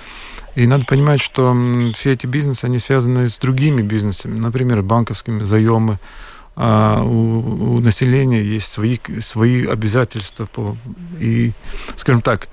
И 0.55 0.67
надо 0.67 0.85
понимать, 0.85 1.21
что 1.21 1.55
все 1.95 2.13
эти 2.13 2.27
бизнесы, 2.27 2.65
они 2.65 2.79
связаны 2.79 3.27
с 3.27 3.39
другими 3.39 3.81
бизнесами, 3.81 4.39
например, 4.39 4.81
банковскими 4.81 5.43
заемы. 5.43 5.97
А 6.55 7.01
у, 7.01 7.75
у 7.75 7.79
населения 7.79 8.43
есть 8.43 8.67
свои, 8.67 8.99
свои 9.21 9.65
обязательства. 9.65 10.45
По, 10.45 10.77
и, 11.19 11.51
скажем 11.95 12.21
так, 12.21 12.47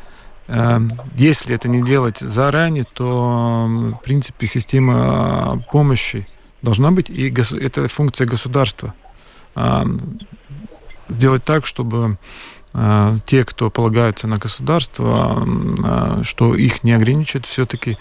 Эм, 0.53 0.91
если 1.15 1.55
это 1.55 1.69
не 1.69 1.81
делать 1.81 2.19
заранее, 2.19 2.83
то, 2.83 3.69
в 3.69 4.03
принципе, 4.03 4.49
система 4.49 5.63
помощи 5.71 6.27
должна 6.61 6.91
быть, 6.91 7.09
и 7.09 7.33
это 7.33 7.87
функция 7.87 8.27
государства. 8.27 8.93
Эм, 9.55 10.19
сделать 11.09 11.45
так, 11.45 11.67
чтобы 11.67 12.19
э, 12.59 12.60
те, 13.27 13.45
кто 13.45 13.71
полагаются 13.71 14.29
на 14.29 14.39
государство, 14.39 15.45
э, 15.45 16.23
что 16.23 16.55
их 16.55 16.85
не 16.85 16.93
ограничат, 16.93 17.47
все-таки 17.47 17.99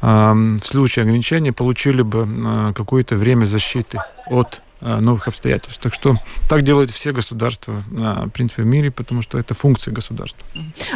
эм, 0.00 0.58
в 0.58 0.66
случае 0.66 1.04
ограничения 1.04 1.52
получили 1.52 2.02
бы 2.02 2.28
э, 2.28 2.72
какое-то 2.74 3.16
время 3.16 3.44
защиты 3.44 4.00
от 4.26 4.62
Э, 4.80 5.00
новых 5.00 5.26
обстоятельств. 5.26 5.80
Так 5.82 5.92
что 5.92 6.16
так 6.48 6.62
делают 6.62 6.90
все 6.90 7.10
государства, 7.10 7.82
э, 7.98 8.26
в 8.26 8.30
принципе, 8.30 8.62
в 8.62 8.66
мире, 8.66 8.92
потому 8.92 9.22
что 9.22 9.36
это 9.36 9.52
функция 9.52 9.92
государства. 9.92 10.46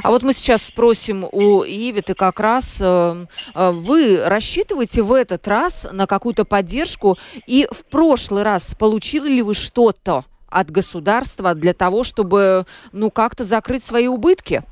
А 0.05 0.11
вот 0.13 0.23
мы 0.23 0.35
сейчас 0.35 0.63
спросим 0.63 1.25
у 1.25 1.65
Ивиты 1.65 2.15
как 2.15 2.39
раз, 2.39 2.77
э, 2.81 3.27
вы 3.55 4.23
рассчитываете 4.25 5.03
в 5.03 5.13
этот 5.13 5.49
раз 5.49 5.85
на 5.91 6.07
какую-то 6.07 6.45
поддержку, 6.45 7.19
и 7.49 7.67
в 7.73 7.85
прошлый 7.91 8.45
раз 8.45 8.73
получили 8.79 9.29
ли 9.29 9.43
вы 9.43 9.55
что-то 9.55 10.25
от 10.53 10.71
государства 10.71 11.55
для 11.55 11.73
того, 11.73 12.05
чтобы, 12.05 12.65
ну, 12.93 13.11
как-то 13.11 13.45
закрыть 13.45 13.83
свои 13.83 14.07
убытки? 14.07 14.63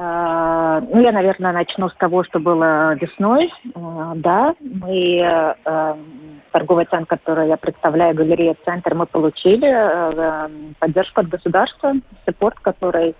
А, 0.00 0.80
ну, 0.80 1.00
я, 1.00 1.10
наверное, 1.10 1.52
начну 1.52 1.88
с 1.88 1.94
того, 1.96 2.22
что 2.22 2.38
было 2.38 2.94
весной. 2.94 3.52
А, 3.74 4.12
да, 4.14 4.54
мы, 4.60 5.20
а, 5.64 5.98
торговый 6.52 6.86
центр, 6.86 7.06
который 7.06 7.48
я 7.48 7.56
представляю, 7.56 8.14
галерея 8.14 8.56
«Центр», 8.64 8.94
мы 8.94 9.06
получили 9.06 10.74
поддержку 10.78 11.20
от 11.20 11.28
государства, 11.28 11.92
саппорт, 12.24 12.58
который, 12.60 13.14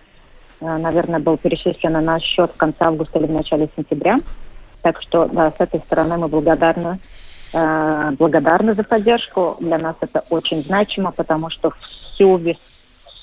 наверное, 0.61 1.21
был 1.21 1.37
перечислен 1.37 1.93
на 1.93 2.01
наш 2.01 2.23
счет 2.23 2.51
в 2.53 2.57
конце 2.57 2.85
августа 2.85 3.19
или 3.19 3.27
в 3.27 3.33
начале 3.33 3.69
сентября. 3.77 4.19
Так 4.83 5.03
что 5.03 5.27
да, 5.27 5.51
с 5.51 5.61
этой 5.61 5.81
стороны 5.81 6.17
мы 6.17 6.29
благодарны, 6.29 6.99
благодарны 7.53 8.75
за 8.75 8.85
поддержку. 8.85 9.57
Для 9.61 9.79
нас 9.79 9.97
это 10.01 10.25
очень 10.31 10.63
значимо, 10.63 11.13
потому 11.13 11.51
что 11.51 11.73
всю 12.15 12.37
весну 12.37 12.61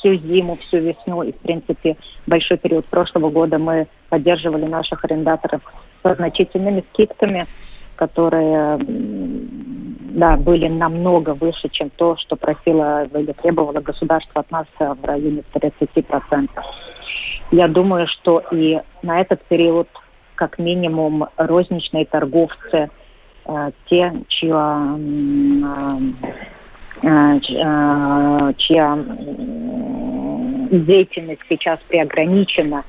всю 0.05 0.15
зиму, 0.15 0.58
всю 0.58 0.77
весну 0.77 1.24
и, 1.24 1.32
в 1.32 1.38
принципе, 1.38 1.98
большой 2.27 2.58
период 2.58 2.86
прошлого 2.86 3.29
года 3.29 3.58
мы 3.58 3.88
поддерживали 4.10 4.65
наших 4.65 5.03
арендаторов 5.03 5.62
со 6.03 6.13
значительными 6.13 6.84
скидками, 6.94 7.48
которые 7.96 8.77
да, 8.77 10.38
были 10.38 10.67
намного 10.67 11.34
выше, 11.34 11.70
чем 11.70 11.89
то, 11.89 12.17
что 12.17 12.36
просило 12.36 13.05
или 13.05 13.32
требовало 13.32 13.79
государство 13.79 14.41
от 14.41 14.51
нас 14.51 14.67
в 14.77 15.03
районе 15.03 15.44
30%. 15.53 16.50
Я 17.51 17.67
думаю, 17.67 18.08
что 18.08 18.44
и 18.51 18.79
на 19.01 19.22
этот 19.22 19.41
период 19.44 19.88
как 20.36 20.60
минимум 20.60 21.27
розничные 21.38 22.05
торговцы, 22.05 22.74
э, 22.74 22.89
те, 23.87 24.13
чья 24.27 24.97
Э, 27.01 27.37
э, 27.37 28.53
чья 28.57 28.97
деятельность 30.71 31.41
сейчас 31.47 31.79
приограничена, 31.87 32.83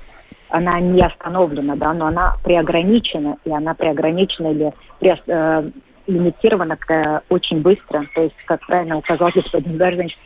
она 0.48 0.80
не 0.80 1.02
остановлена, 1.02 1.76
да, 1.76 1.92
но 1.92 2.06
она 2.06 2.36
приограничена, 2.44 3.36
и 3.44 3.50
она 3.50 3.74
приограничена 3.74 4.52
или 4.52 4.72
при, 5.00 5.20
э, 5.26 5.70
лимитирована 6.06 6.78
э, 6.88 7.20
очень 7.28 7.60
быстро. 7.62 8.06
То 8.14 8.22
есть, 8.22 8.36
как 8.46 8.64
правильно 8.64 8.96
указал 8.96 9.30
господин 9.34 9.76
Гарзович, 9.76 10.16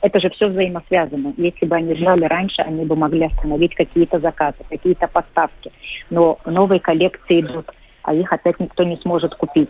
это 0.00 0.20
же 0.20 0.30
все 0.30 0.48
взаимосвязано. 0.48 1.34
Если 1.36 1.66
бы 1.66 1.76
они 1.76 1.94
знали 1.94 2.24
раньше, 2.24 2.62
они 2.62 2.86
бы 2.86 2.96
могли 2.96 3.26
остановить 3.26 3.74
какие-то 3.74 4.18
заказы, 4.20 4.56
какие-то 4.68 5.06
поставки. 5.06 5.70
Но 6.08 6.38
новые 6.46 6.80
коллекции 6.80 7.40
идут, 7.40 7.66
а 8.08 8.14
их 8.14 8.32
опять 8.32 8.58
никто 8.58 8.84
не 8.84 8.96
сможет 8.96 9.34
купить. 9.34 9.68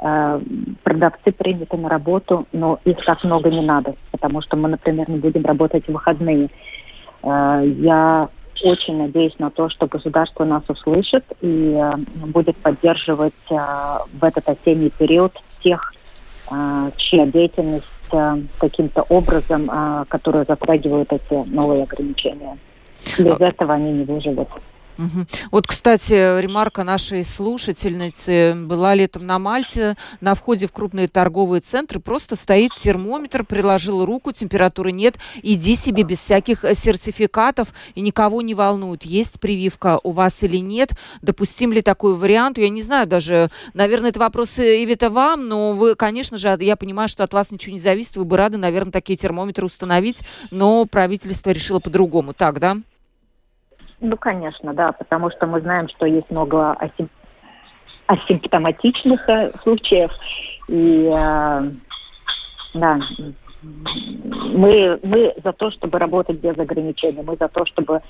Э, 0.00 0.40
продавцы 0.84 1.32
приняты 1.32 1.76
на 1.76 1.88
работу, 1.88 2.46
но 2.52 2.78
их 2.84 3.04
так 3.04 3.24
много 3.24 3.50
не 3.50 3.60
надо, 3.60 3.96
потому 4.12 4.40
что 4.40 4.56
мы, 4.56 4.68
например, 4.68 5.10
не 5.10 5.18
будем 5.18 5.44
работать 5.44 5.84
в 5.86 5.92
выходные. 5.92 6.48
Э, 7.24 7.62
я 7.64 8.28
очень 8.62 8.98
надеюсь 8.98 9.36
на 9.40 9.50
то, 9.50 9.68
что 9.68 9.88
государство 9.88 10.44
нас 10.44 10.62
услышит 10.68 11.24
и 11.40 11.76
э, 11.76 11.96
будет 12.28 12.56
поддерживать 12.58 13.34
в 13.50 14.24
этот 14.24 14.48
осенний 14.48 14.90
период 14.90 15.32
тех 15.60 15.92
чья 16.96 17.26
деятельность 17.26 17.86
каким-то 18.58 19.02
образом, 19.08 19.70
который 20.08 20.44
затрагивает 20.44 21.10
эти 21.10 21.48
новые 21.48 21.84
ограничения. 21.84 22.58
Без 23.18 23.40
а 23.40 23.46
этого 23.46 23.72
они 23.72 23.92
не 23.92 24.04
выживут. 24.04 24.48
Угу. 24.98 25.26
Вот, 25.50 25.66
кстати, 25.66 26.40
ремарка 26.40 26.84
нашей 26.84 27.24
слушательницы 27.24 28.54
была 28.54 28.94
летом 28.94 29.26
на 29.26 29.38
Мальте. 29.38 29.96
На 30.20 30.34
входе 30.34 30.66
в 30.66 30.72
крупные 30.72 31.08
торговые 31.08 31.60
центры 31.60 32.00
просто 32.00 32.36
стоит 32.36 32.74
термометр, 32.74 33.44
приложил 33.44 34.04
руку, 34.04 34.32
температуры 34.32 34.92
нет. 34.92 35.16
Иди 35.42 35.76
себе 35.76 36.02
без 36.02 36.18
всяких 36.18 36.64
э, 36.64 36.74
сертификатов 36.74 37.68
и 37.94 38.00
никого 38.00 38.42
не 38.42 38.54
волнует, 38.54 39.04
есть 39.04 39.40
прививка 39.40 39.98
у 40.02 40.12
вас 40.12 40.42
или 40.42 40.58
нет. 40.58 40.90
Допустим 41.22 41.72
ли 41.72 41.82
такой 41.82 42.14
вариант? 42.14 42.58
Я 42.58 42.68
не 42.68 42.82
знаю 42.82 43.06
даже, 43.06 43.50
наверное, 43.74 44.10
это 44.10 44.20
вопрос 44.20 44.58
Ивита 44.58 45.10
вам, 45.10 45.48
но 45.48 45.72
вы, 45.72 45.94
конечно 45.94 46.36
же, 46.36 46.56
я 46.60 46.76
понимаю, 46.76 47.08
что 47.08 47.24
от 47.24 47.32
вас 47.32 47.50
ничего 47.50 47.72
не 47.72 47.80
зависит, 47.80 48.16
вы 48.16 48.24
бы 48.24 48.36
рады, 48.36 48.58
наверное, 48.58 48.92
такие 48.92 49.16
термометры 49.16 49.66
установить, 49.66 50.20
но 50.50 50.84
правительство 50.84 51.50
решило 51.50 51.80
по-другому. 51.80 52.34
Так, 52.34 52.60
да? 52.60 52.78
Ну, 54.04 54.16
конечно, 54.16 54.74
да, 54.74 54.90
потому 54.90 55.30
что 55.30 55.46
мы 55.46 55.60
знаем, 55.60 55.88
что 55.88 56.06
есть 56.06 56.28
много 56.28 56.72
асим... 56.72 57.08
асимптоматичных 58.06 59.28
э, 59.28 59.50
случаев. 59.62 60.10
И 60.66 61.08
э, 61.08 61.70
да, 62.74 63.00
мы, 63.62 64.98
мы 65.04 65.34
за 65.44 65.52
то, 65.52 65.70
чтобы 65.70 66.00
работать 66.00 66.40
без 66.40 66.58
ограничений, 66.58 67.22
мы 67.22 67.36
за 67.36 67.46
то, 67.46 67.64
чтобы 67.64 68.00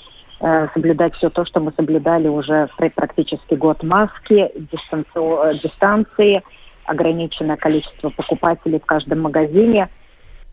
э, 0.40 0.68
соблюдать 0.72 1.14
все 1.14 1.28
то, 1.28 1.44
что 1.44 1.60
мы 1.60 1.72
соблюдали 1.76 2.26
уже 2.26 2.70
практически 2.94 3.52
год 3.52 3.82
маски, 3.82 4.50
дистанци... 4.72 5.60
дистанции, 5.62 6.42
ограниченное 6.86 7.58
количество 7.58 8.08
покупателей 8.08 8.80
в 8.80 8.86
каждом 8.86 9.20
магазине. 9.20 9.90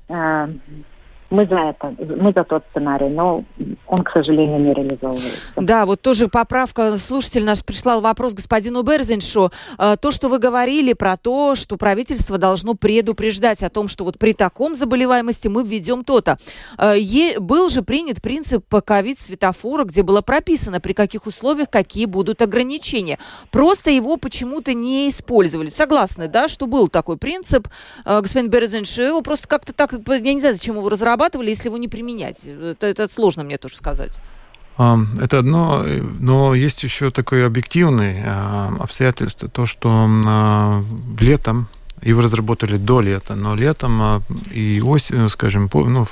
Э, 0.10 0.50
мы 1.30 1.46
за 1.46 1.56
это, 1.56 1.96
мы 2.16 2.34
за 2.34 2.44
тот 2.44 2.64
сценарий, 2.72 3.10
но 3.10 3.44
он, 3.88 4.04
к 4.04 4.12
сожалению, 4.12 4.60
не 4.60 4.74
реализовывается. 4.74 5.40
Да, 5.56 5.86
вот 5.86 6.02
тоже 6.02 6.28
поправка, 6.28 6.98
слушатель 6.98 7.46
наш 7.46 7.64
прислал 7.64 8.02
вопрос 8.02 8.34
господину 8.34 8.82
Берзиншу. 8.82 9.52
А, 9.78 9.96
то, 9.96 10.12
что 10.12 10.30
вы 10.30 10.40
говорили 10.40 10.94
про 10.94 11.18
то, 11.18 11.56
что 11.56 11.78
правительство 11.78 12.38
должно 12.38 12.74
предупреждать 12.74 13.62
о 13.62 13.70
том, 13.70 13.88
что 13.88 14.06
вот 14.06 14.18
при 14.18 14.34
таком 14.34 14.76
заболеваемости 14.76 15.48
мы 15.48 15.64
введем 15.64 16.04
то-то. 16.04 16.38
А, 16.78 16.96
был 17.40 17.70
же 17.70 17.84
принят 17.84 18.22
принцип 18.22 18.66
ковид-светофора, 18.68 19.84
где 19.84 20.02
было 20.02 20.22
прописано, 20.22 20.80
при 20.80 20.94
каких 20.94 21.28
условиях 21.28 21.70
какие 21.70 22.06
будут 22.06 22.42
ограничения. 22.42 23.20
Просто 23.52 23.92
его 23.92 24.18
почему-то 24.18 24.74
не 24.74 25.10
использовали. 25.10 25.70
Согласны, 25.70 26.28
да, 26.28 26.48
что 26.48 26.66
был 26.66 26.88
такой 26.88 27.18
принцип, 27.18 27.68
а, 28.04 28.22
господин 28.22 28.50
Берзинш, 28.50 28.98
его 28.98 29.22
просто 29.22 29.48
как-то 29.48 29.74
так, 29.74 29.94
я 29.94 30.34
не 30.34 30.40
знаю, 30.40 30.56
зачем 30.56 30.76
его 30.76 30.90
разработали, 30.90 31.19
разрабатывали, 31.20 31.50
если 31.50 31.68
его 31.68 31.78
не 31.78 31.88
применять? 31.88 32.38
Это, 32.46 32.88
это 32.88 33.08
сложно 33.12 33.44
мне 33.44 33.58
тоже 33.58 33.76
сказать. 33.76 34.20
Это 34.78 35.40
одно, 35.40 35.86
но 36.20 36.56
есть 36.56 36.84
еще 36.84 37.12
такое 37.12 37.46
объективное 37.46 38.24
а, 38.26 38.78
обстоятельство, 38.80 39.50
то, 39.50 39.66
что 39.66 39.90
а, 40.26 40.82
летом, 41.20 41.68
его 42.02 42.22
разработали 42.22 42.78
до 42.78 43.02
лета, 43.02 43.36
но 43.36 43.56
летом 43.56 44.02
а, 44.02 44.22
и 44.54 44.82
осенью, 44.82 45.28
скажем, 45.28 45.70
ну, 45.74 46.08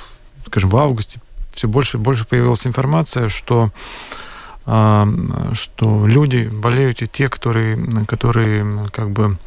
скажем, 0.46 0.68
в 0.68 0.76
августе 0.76 1.18
все 1.54 1.66
больше 1.66 1.96
и 1.96 2.00
больше 2.00 2.26
появилась 2.26 2.66
информация, 2.66 3.28
что 3.28 3.70
что 5.54 6.06
люди 6.06 6.46
болеют 6.52 7.00
и 7.00 7.08
те, 7.08 7.30
которые, 7.30 8.04
которые 8.06 8.66
как 8.92 9.08
бы 9.08 9.38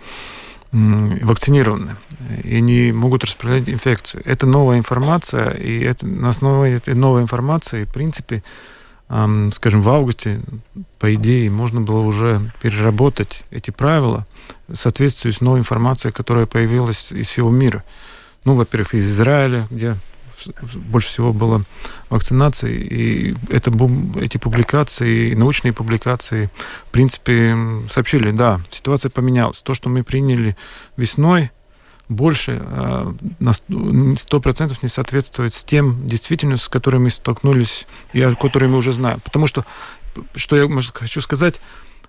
вакцинированы 0.71 1.97
и 2.43 2.62
не 2.62 2.91
могут 2.91 3.23
распространять 3.23 3.69
инфекцию. 3.69 4.23
Это 4.25 4.45
новая 4.47 4.77
информация, 4.77 5.51
и 5.51 5.79
это, 5.81 6.05
на 6.05 6.29
основе 6.29 6.73
этой 6.73 6.93
новой 6.95 7.21
информации, 7.21 7.84
в 7.86 7.93
принципе, 7.93 8.43
скажем, 9.07 9.81
в 9.81 9.89
августе, 9.89 10.39
по 10.97 11.13
идее, 11.13 11.49
можно 11.51 11.81
было 11.81 11.99
уже 11.99 12.53
переработать 12.62 13.43
эти 13.51 13.69
правила 13.71 14.25
в 14.69 14.75
соответствии 14.75 15.31
с 15.31 15.41
новой 15.41 15.60
информацией, 15.60 16.13
которая 16.13 16.45
появилась 16.45 17.12
из 17.12 17.27
всего 17.27 17.49
мира. 17.49 17.84
Ну, 18.45 18.55
во-первых, 18.55 18.93
из 18.95 19.10
Израиля, 19.10 19.67
где 19.69 19.97
больше 20.73 21.10
всего 21.10 21.34
было 21.34 21.63
вакцинации, 22.10 22.75
и 22.75 23.36
это, 23.49 23.71
эти 24.19 24.38
публикации, 24.38 25.34
научные 25.34 25.73
публикации, 25.73 26.49
в 26.88 26.91
принципе, 26.91 27.56
сообщили, 27.89 28.32
да, 28.32 28.62
ситуация 28.69 29.10
поменялась. 29.10 29.62
То, 29.62 29.73
что 29.73 29.89
мы 29.89 30.04
приняли 30.04 30.56
весной, 30.97 31.51
больше 32.12 32.62
э, 32.62 33.13
на 33.39 33.54
сто 33.54 34.41
процентов 34.41 34.84
не 34.84 34.89
соответствует 34.89 35.54
с 35.54 35.63
тем 35.63 36.08
действительностью, 36.08 36.65
с 36.65 36.69
которой 36.69 36.97
мы 36.97 37.10
столкнулись, 37.10 37.88
и 38.12 38.21
о 38.21 38.36
которой 38.36 38.69
мы 38.69 38.77
уже 38.77 38.91
знаем. 38.91 39.21
Потому 39.21 39.47
что, 39.47 39.65
что 40.36 40.58
я 40.58 40.69
хочу 40.93 41.21
сказать, 41.21 41.62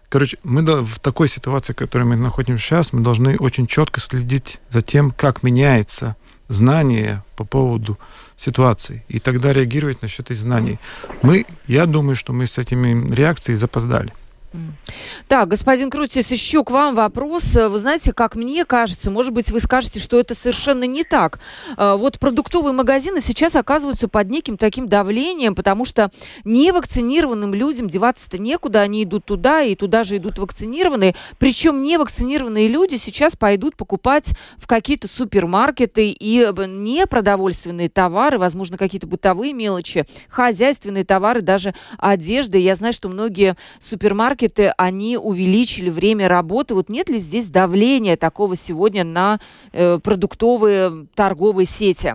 короче, 0.08 0.38
мы 0.42 0.62
в 0.82 0.98
такой 0.98 1.28
ситуации, 1.28 1.72
в 1.72 1.76
которой 1.76 2.02
мы 2.02 2.16
находимся 2.16 2.64
сейчас, 2.64 2.92
мы 2.92 3.02
должны 3.02 3.36
очень 3.36 3.68
четко 3.68 4.00
следить 4.00 4.60
за 4.70 4.82
тем, 4.82 5.12
как 5.12 5.44
меняется 5.44 6.16
знание 6.48 7.22
по 7.36 7.44
поводу 7.44 7.98
ситуации, 8.36 9.04
и 9.08 9.18
тогда 9.18 9.52
реагировать 9.52 10.02
насчет 10.02 10.30
этих 10.30 10.42
знаний. 10.42 10.78
Мы, 11.22 11.44
я 11.66 11.86
думаю, 11.86 12.16
что 12.16 12.32
мы 12.32 12.46
с 12.46 12.58
этими 12.58 13.14
реакцией 13.14 13.56
запоздали. 13.56 14.12
Так, 15.28 15.48
господин 15.48 15.90
Крутис, 15.90 16.30
еще 16.30 16.62
к 16.62 16.70
вам 16.70 16.94
вопрос. 16.94 17.54
Вы 17.54 17.78
знаете, 17.78 18.12
как 18.12 18.36
мне 18.36 18.64
кажется, 18.66 19.10
может 19.10 19.32
быть, 19.32 19.50
вы 19.50 19.60
скажете, 19.60 19.98
что 19.98 20.18
это 20.20 20.34
совершенно 20.34 20.84
не 20.84 21.04
так. 21.04 21.40
А, 21.76 21.96
вот 21.96 22.18
продуктовые 22.18 22.74
магазины 22.74 23.20
сейчас 23.22 23.56
оказываются 23.56 24.08
под 24.08 24.28
неким 24.28 24.58
таким 24.58 24.88
давлением, 24.88 25.54
потому 25.54 25.84
что 25.86 26.10
невакцинированным 26.44 27.54
людям 27.54 27.88
деваться-то 27.88 28.36
некуда, 28.38 28.82
они 28.82 29.04
идут 29.04 29.24
туда, 29.24 29.62
и 29.62 29.74
туда 29.74 30.04
же 30.04 30.18
идут 30.18 30.38
вакцинированные. 30.38 31.14
Причем 31.38 31.82
невакцинированные 31.82 32.68
люди 32.68 32.96
сейчас 32.96 33.36
пойдут 33.36 33.76
покупать 33.76 34.30
в 34.58 34.66
какие-то 34.66 35.08
супермаркеты 35.08 36.10
и 36.10 36.46
не 36.68 37.06
продовольственные 37.06 37.88
товары, 37.88 38.38
возможно, 38.38 38.76
какие-то 38.76 39.06
бытовые 39.06 39.54
мелочи, 39.54 40.04
хозяйственные 40.28 41.04
товары, 41.04 41.40
даже 41.40 41.74
одежды. 41.96 42.58
Я 42.58 42.74
знаю, 42.74 42.92
что 42.92 43.08
многие 43.08 43.56
супермаркеты 43.80 44.41
супермаркеты, 44.42 44.72
они 44.76 45.16
увеличили 45.16 45.90
время 45.90 46.28
работы. 46.28 46.74
Вот 46.74 46.88
нет 46.88 47.08
ли 47.08 47.18
здесь 47.18 47.48
давления 47.50 48.16
такого 48.16 48.56
сегодня 48.56 49.04
на 49.04 49.38
э, 49.72 49.98
продуктовые 49.98 51.06
торговые 51.14 51.66
сети? 51.66 52.14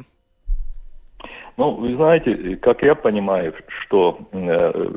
Ну, 1.57 1.71
вы 1.71 1.95
знаете, 1.95 2.55
как 2.57 2.83
я 2.83 2.95
понимаю, 2.95 3.53
что 3.81 4.19
э, 4.31 4.89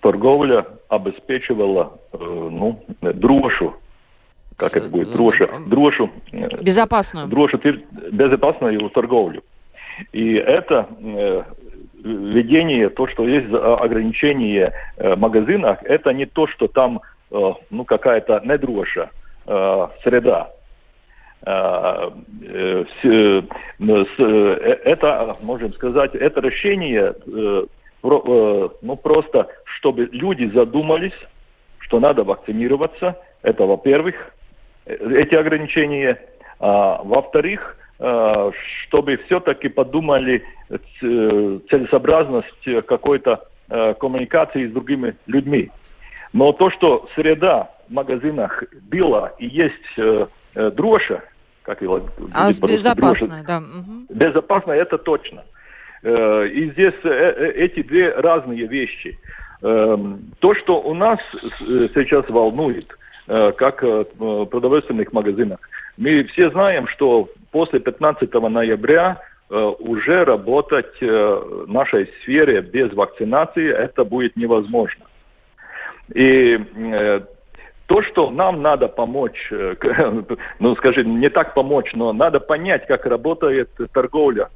торговля 0.00 0.66
обеспечивала 0.88 1.98
э, 2.12 2.18
ну, 2.18 2.84
дрошу 3.00 3.74
как 4.56 4.68
С, 4.68 4.76
это 4.76 4.88
будет, 4.90 5.10
дрошу, 5.12 5.48
дрошу, 5.66 6.10
э, 6.30 6.62
безопасную, 6.62 7.26
дрошу, 7.26 7.58
безопасную 8.12 8.90
торговлю. 8.90 9.42
И 10.12 10.34
это 10.34 10.88
э, 11.00 11.42
введение, 12.02 12.88
то, 12.88 13.06
что 13.06 13.26
есть 13.26 13.52
ограничение 13.52 14.72
э, 14.96 15.14
в 15.14 15.18
магазинах, 15.18 15.78
это 15.84 16.12
не 16.12 16.26
то, 16.26 16.46
что 16.46 16.68
там 16.68 17.00
э, 17.30 17.52
ну, 17.70 17.84
какая-то 17.84 18.42
недроша 18.44 19.10
э, 19.46 19.88
среда. 20.02 20.50
Это, 21.44 22.14
можем 25.42 25.72
сказать, 25.72 26.14
это 26.14 26.40
решение 26.40 27.16
ну, 27.26 28.96
просто, 29.02 29.48
чтобы 29.64 30.08
люди 30.12 30.44
задумались, 30.54 31.18
что 31.80 31.98
надо 31.98 32.22
вакцинироваться. 32.22 33.16
Это, 33.42 33.66
во-первых, 33.66 34.14
эти 34.86 35.34
ограничения. 35.34 36.16
А, 36.60 37.00
во-вторых, 37.02 37.76
чтобы 38.02 39.16
все-таки 39.26 39.68
подумали 39.68 40.42
э, 40.70 40.78
целесообразность 41.70 42.86
какой-то 42.86 43.44
э, 43.68 43.94
коммуникации 43.94 44.66
с 44.66 44.72
другими 44.72 45.14
людьми. 45.26 45.70
Но 46.32 46.52
то, 46.52 46.70
что 46.70 47.08
среда 47.14 47.70
в 47.88 47.92
магазинах 47.92 48.64
была 48.90 49.32
и 49.38 49.46
есть 49.46 50.26
дрожа, 50.54 51.22
как 51.62 51.82
его 51.82 52.00
а 52.32 52.48
безопасная, 52.48 53.44
да. 53.44 53.58
Угу. 53.58 54.06
Безопасная, 54.08 54.80
это 54.80 54.98
точно. 54.98 55.44
И 56.02 56.70
здесь 56.72 56.94
эти 57.04 57.82
две 57.82 58.10
разные 58.10 58.66
вещи. 58.66 59.18
Эм, 59.62 60.32
то, 60.40 60.54
что 60.54 60.80
у 60.80 60.94
нас 60.94 61.20
сейчас 61.94 62.28
волнует, 62.28 62.96
как 63.26 63.82
в 63.82 64.46
продовольственных 64.46 65.12
магазинах, 65.12 65.60
мы 65.96 66.24
все 66.24 66.50
знаем, 66.50 66.88
что 66.88 67.28
после 67.50 67.80
15 67.80 68.32
ноября 68.32 69.20
э, 69.50 69.54
уже 69.56 70.24
работать 70.24 70.94
э, 71.00 71.06
в 71.06 71.68
нашей 71.68 72.10
сфере 72.22 72.60
без 72.62 72.92
вакцинации 72.92 73.70
это 73.70 74.04
будет 74.04 74.36
невозможно. 74.36 75.04
И 76.14 76.58
э, 76.58 77.20
То, 77.86 78.02
что 78.02 78.30
нам 78.30 78.62
надо 78.62 78.88
помочь, 78.88 79.52
ну, 80.60 80.76
скажем, 80.76 81.20
не 81.20 81.28
так 81.28 81.52
помочь, 81.54 81.92
но 81.94 82.12
надо 82.12 82.40
понять, 82.40 82.86
как 82.86 83.06
работает 83.06 83.68
торговля, 83.92 84.48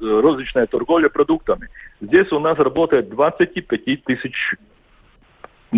розничная 0.00 0.66
торговля 0.66 1.08
продуктами. 1.08 1.68
Здесь 2.00 2.32
у 2.32 2.40
нас 2.40 2.58
работает 2.58 3.08
25 3.08 4.04
тысяч 4.04 4.54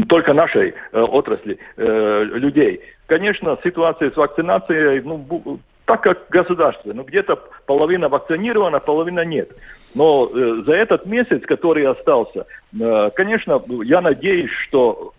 только 0.02 0.33
нашей 0.33 0.74
э, 0.92 1.00
отрасли 1.00 1.59
э, 1.76 2.24
людей. 2.24 2.80
Конечно, 3.07 3.59
ситуация 3.62 4.11
с 4.11 4.16
вакцинацией, 4.16 5.00
ну, 5.02 5.61
так 5.85 6.02
как 6.02 6.26
государство, 6.30 6.92
ну, 6.92 7.04
где-то 7.04 7.38
половина 7.66 8.09
вакцинирована, 8.09 8.80
половина 8.80 9.24
нет. 9.24 9.50
Но 9.94 10.30
э, 10.33 10.62
за 10.66 10.72
этот 10.72 11.07
месяц, 11.07 11.42
который 11.42 11.87
остался, 11.87 12.46
э, 12.78 13.11
конечно, 13.14 13.62
я 13.85 14.00
надеюсь, 14.00 14.50
что 14.66 15.12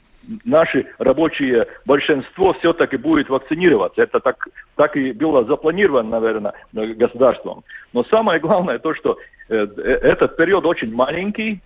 наши 0.44 0.88
рабочие 0.98 1.68
большинство 1.86 2.54
все-таки 2.54 2.98
будет 2.98 3.30
вакцинироваться. 3.30 4.02
Это 4.02 4.20
так, 4.20 4.48
так 4.76 4.98
и 4.98 5.12
было 5.12 5.46
запланировано, 5.46 6.10
наверное, 6.10 6.54
государством. 6.74 7.64
Но 7.94 8.04
самое 8.06 8.40
главное 8.40 8.80
то, 8.80 8.94
что 8.94 9.18
э, 9.50 9.68
этот 9.76 10.36
период 10.36 10.66
очень 10.66 10.94
маленький, 10.94 11.62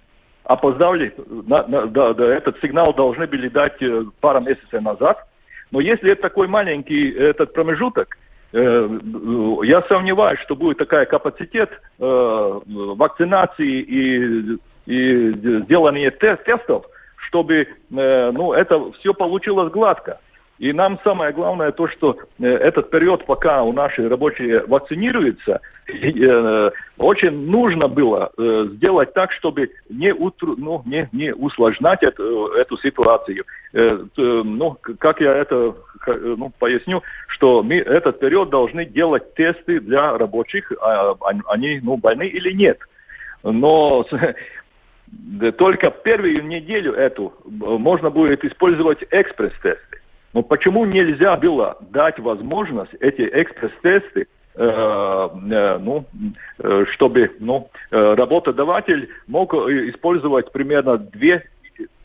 опоздали, 0.49 1.13
на, 1.47 1.67
на, 1.67 1.85
да, 1.85 2.13
да, 2.15 2.25
этот 2.25 2.59
сигнал 2.59 2.91
должны 2.91 3.27
были 3.27 3.49
дать 3.49 3.79
э, 3.83 4.03
пару 4.19 4.41
месяцев 4.41 4.81
назад. 4.81 5.23
Но 5.69 5.79
если 5.79 6.11
это 6.11 6.23
такой 6.23 6.47
маленький 6.47 7.11
этот 7.11 7.53
промежуток, 7.53 8.17
э, 8.53 8.89
я 9.63 9.83
сомневаюсь, 9.83 10.39
что 10.39 10.55
будет 10.55 10.79
такая 10.79 11.05
капацитет 11.05 11.69
э, 11.99 12.59
вакцинации 12.65 13.79
и, 13.79 14.57
и 14.87 15.31
сделания 15.65 16.09
тест, 16.09 16.43
тестов, 16.45 16.83
чтобы 17.27 17.67
э, 17.91 18.31
ну, 18.31 18.53
это 18.53 18.91
все 18.93 19.13
получилось 19.13 19.71
гладко. 19.71 20.19
И 20.57 20.73
нам 20.73 20.99
самое 21.03 21.31
главное 21.31 21.71
то, 21.71 21.87
что 21.87 22.17
э, 22.39 22.45
этот 22.47 22.89
период, 22.89 23.23
пока 23.27 23.61
у 23.61 23.71
наши 23.71 24.09
рабочие 24.09 24.65
вакцинируются, 24.65 25.61
очень 26.97 27.31
нужно 27.49 27.87
было 27.87 28.31
сделать 28.37 29.13
так, 29.13 29.31
чтобы 29.33 29.69
не, 29.89 30.13
утру, 30.13 30.55
ну, 30.57 30.81
не, 30.85 31.09
не 31.11 31.33
усложнять 31.33 32.03
эту, 32.03 32.47
эту 32.47 32.77
ситуацию. 32.77 33.39
Ну, 33.73 34.77
как 34.99 35.21
я 35.21 35.35
это 35.35 35.75
ну, 36.07 36.51
поясню, 36.59 37.03
что 37.27 37.63
мы 37.63 37.75
этот 37.77 38.19
период 38.19 38.49
должны 38.49 38.85
делать 38.85 39.33
тесты 39.35 39.79
для 39.79 40.17
рабочих, 40.17 40.71
а 40.81 41.15
они 41.47 41.79
ну, 41.81 41.97
больны 41.97 42.27
или 42.27 42.51
нет. 42.51 42.79
Но 43.43 44.05
только 45.57 45.91
первую 45.91 46.45
неделю 46.45 46.93
эту 46.93 47.33
можно 47.45 48.09
будет 48.09 48.43
использовать 48.43 48.99
экспресс-тесты. 49.11 49.99
Но 50.33 50.43
почему 50.43 50.85
нельзя 50.85 51.35
было 51.37 51.77
дать 51.91 52.19
возможность 52.19 52.93
эти 52.99 53.21
экспресс-тесты, 53.21 54.21
э, 54.21 54.25
э, 54.25 54.27
ну, 54.55 56.05
э, 56.59 56.85
чтобы 56.93 57.31
ну, 57.39 57.69
э, 57.91 58.13
работодатель 58.15 59.09
мог 59.27 59.53
использовать 59.53 60.51
примерно 60.51 60.95
2-3 60.95 61.41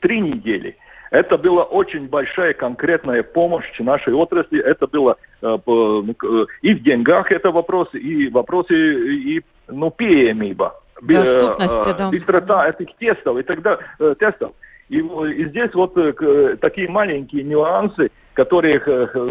недели? 0.03 0.77
Это 1.15 1.39
была 1.39 1.63
очень 1.63 2.09
большая 2.09 2.55
конкретная 2.55 3.23
помощь 3.23 3.67
нашей 3.79 4.15
отрасли. 4.15 4.61
Это 4.61 4.89
было 4.89 5.17
э, 5.43 5.59
ну, 5.67 6.11
э, 6.11 6.47
и 6.63 6.75
в 6.75 6.83
деньгах 6.83 7.31
это 7.31 7.53
вопросы, 7.53 7.99
и 7.99 8.29
вопросы 8.29 8.75
и, 8.75 9.41
ну, 9.69 9.93
пиемиба. 9.93 10.75
Доступности, 11.01 11.91
э, 11.91 11.95
да. 11.97 12.11
Быстрота 12.11 12.69
этих 12.69 12.97
тестов 12.97 13.39
и 13.39 13.43
тогда 13.45 13.79
э, 14.01 14.17
тестов. 14.19 14.53
И, 14.89 14.99
и 14.99 15.49
здесь 15.51 15.73
вот 15.75 15.97
э, 15.97 16.57
такие 16.61 16.89
маленькие 16.89 17.45
нюансы, 17.45 18.11
которые 18.35 18.81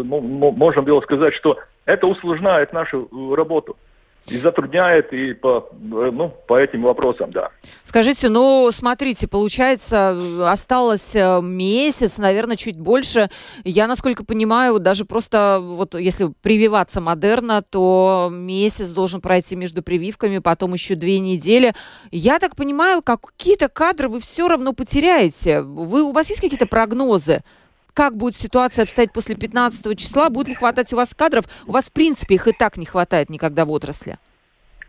можно 0.02 0.82
было 0.82 1.00
сказать, 1.02 1.34
что 1.34 1.58
это 1.84 2.06
усложняет 2.06 2.72
нашу 2.72 3.08
работу 3.34 3.76
и 4.28 4.38
затрудняет 4.38 5.12
и 5.12 5.34
по, 5.34 5.68
ну, 5.80 6.34
по 6.46 6.58
этим 6.58 6.82
вопросам, 6.82 7.30
да. 7.30 7.50
Скажите, 7.84 8.30
ну, 8.30 8.70
смотрите, 8.72 9.28
получается, 9.28 10.50
осталось 10.50 11.14
э, 11.14 11.40
месяц, 11.42 12.16
наверное, 12.16 12.56
чуть 12.56 12.78
больше. 12.78 13.28
Я, 13.64 13.86
насколько 13.86 14.24
понимаю, 14.24 14.78
даже 14.78 15.04
просто 15.04 15.58
вот 15.60 15.94
если 15.94 16.32
прививаться 16.42 17.02
модерна, 17.02 17.62
то 17.62 18.30
месяц 18.32 18.90
должен 18.90 19.20
пройти 19.20 19.56
между 19.56 19.82
прививками, 19.82 20.38
потом 20.38 20.72
еще 20.72 20.94
две 20.94 21.18
недели. 21.18 21.74
Я 22.10 22.38
так 22.38 22.56
понимаю, 22.56 23.02
какие-то 23.02 23.68
кадры 23.68 24.08
вы 24.08 24.20
все 24.20 24.48
равно 24.48 24.72
потеряете. 24.72 25.60
Вы, 25.60 26.02
у 26.02 26.12
вас 26.12 26.30
есть 26.30 26.40
какие-то 26.40 26.66
прогнозы? 26.66 27.42
Как 27.94 28.16
будет 28.16 28.36
ситуация 28.36 28.82
обстоять 28.82 29.12
после 29.12 29.36
15 29.36 29.98
числа, 29.98 30.28
будет 30.28 30.48
ли 30.48 30.54
хватать 30.54 30.92
у 30.92 30.96
вас 30.96 31.14
кадров? 31.14 31.44
У 31.66 31.72
вас, 31.72 31.88
в 31.88 31.92
принципе, 31.92 32.34
их 32.34 32.48
и 32.48 32.52
так 32.52 32.76
не 32.76 32.86
хватает 32.86 33.30
никогда 33.30 33.64
в 33.64 33.70
отрасли. 33.70 34.18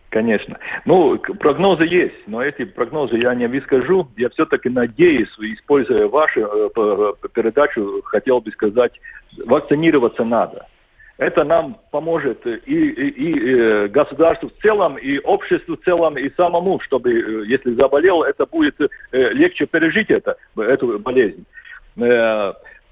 Конечно. 0.09 0.57
Ну, 0.85 1.17
прогнозы 1.17 1.83
есть, 1.83 2.15
но 2.25 2.41
эти 2.41 2.63
прогнозы 2.63 3.17
я 3.17 3.35
не 3.35 3.47
выскажу. 3.47 4.07
Я 4.15 4.29
все-таки 4.29 4.69
надеюсь, 4.69 5.27
используя 5.39 6.07
вашу 6.07 6.39
э, 6.39 7.27
передачу, 7.33 8.01
хотел 8.05 8.39
бы 8.39 8.49
сказать, 8.51 8.93
вакцинироваться 9.45 10.23
надо. 10.23 10.67
Это 11.17 11.43
нам 11.43 11.77
поможет 11.91 12.45
и, 12.47 12.51
и, 12.51 13.09
и 13.09 13.55
э, 13.57 13.87
государству 13.89 14.49
в 14.49 14.61
целом, 14.61 14.97
и 14.97 15.19
обществу 15.19 15.75
в 15.75 15.83
целом, 15.83 16.17
и 16.17 16.33
самому, 16.37 16.79
чтобы, 16.79 17.11
э, 17.11 17.45
если 17.47 17.73
заболел, 17.73 18.23
это 18.23 18.45
будет 18.45 18.77
легче 19.11 19.65
пережить 19.65 20.09
это, 20.11 20.37
эту 20.55 20.97
болезнь. 20.99 21.45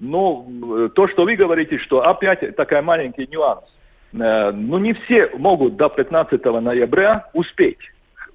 Ну, 0.05 0.89
то, 0.93 1.07
что 1.07 1.23
вы 1.23 1.35
говорите, 1.37 1.77
что 1.77 2.01
опять 2.01 2.55
такой 2.57 2.81
маленький 2.81 3.25
нюанс. 3.31 3.63
Э, 4.13 4.51
ну, 4.51 4.77
не 4.77 4.93
все 4.93 5.31
могут 5.37 5.77
до 5.77 5.87
15 5.87 6.43
ноября 6.43 7.29
успеть. 7.33 7.79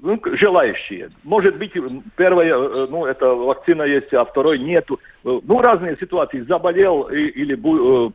Ну, 0.01 0.19
желающие. 0.25 1.11
Может 1.25 1.57
быть, 1.59 1.73
первая, 2.17 2.55
э, 2.55 2.87
ну, 2.89 3.05
это 3.05 3.27
вакцина 3.35 3.83
есть, 3.83 4.15
а 4.15 4.25
второй 4.25 4.59
нету. 4.59 4.99
Э, 5.25 5.41
ну, 5.47 5.61
разные 5.61 5.99
ситуации. 5.99 6.41
Заболел 6.41 7.03
или 7.03 7.55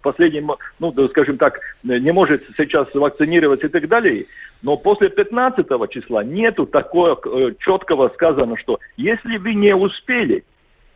последний, 0.01 0.43
ну, 0.79 1.07
скажем 1.09 1.37
так, 1.37 1.59
не 1.83 2.11
может 2.11 2.43
сейчас 2.57 2.87
вакцинироваться 2.95 3.67
и 3.67 3.69
так 3.69 3.87
далее. 3.87 4.25
Но 4.63 4.77
после 4.77 5.09
15 5.09 5.67
числа 5.91 6.23
нету 6.23 6.65
такого 6.65 7.21
четкого 7.59 8.09
сказано, 8.15 8.57
что 8.57 8.79
если 8.97 9.37
вы 9.37 9.53
не 9.53 9.75
успели, 9.75 10.43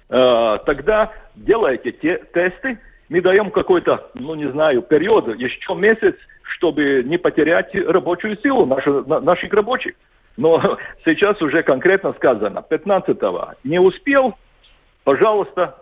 тогда 0.08 1.12
делайте 1.36 1.91
те 1.91 2.22
тесты, 2.34 2.80
мы 3.10 3.22
даем 3.22 3.52
какой-то, 3.52 4.10
ну 4.13 4.36
не 4.36 4.50
знаю, 4.52 4.82
период, 4.82 5.28
еще 5.38 5.76
месяц, 5.76 6.15
чтобы 6.43 7.04
не 7.06 7.17
потерять 7.17 7.74
рабочую 7.76 8.38
силу 8.38 8.65
наших, 8.65 9.08
наших 9.08 9.54
рабочих. 9.54 9.96
Но 10.38 10.78
сейчас 11.06 11.41
уже 11.41 11.63
конкретно 11.63 12.13
сказано, 12.13 12.63
15-го 12.70 13.54
не 13.63 13.80
успел, 13.80 14.36
пожалуйста, 15.04 15.78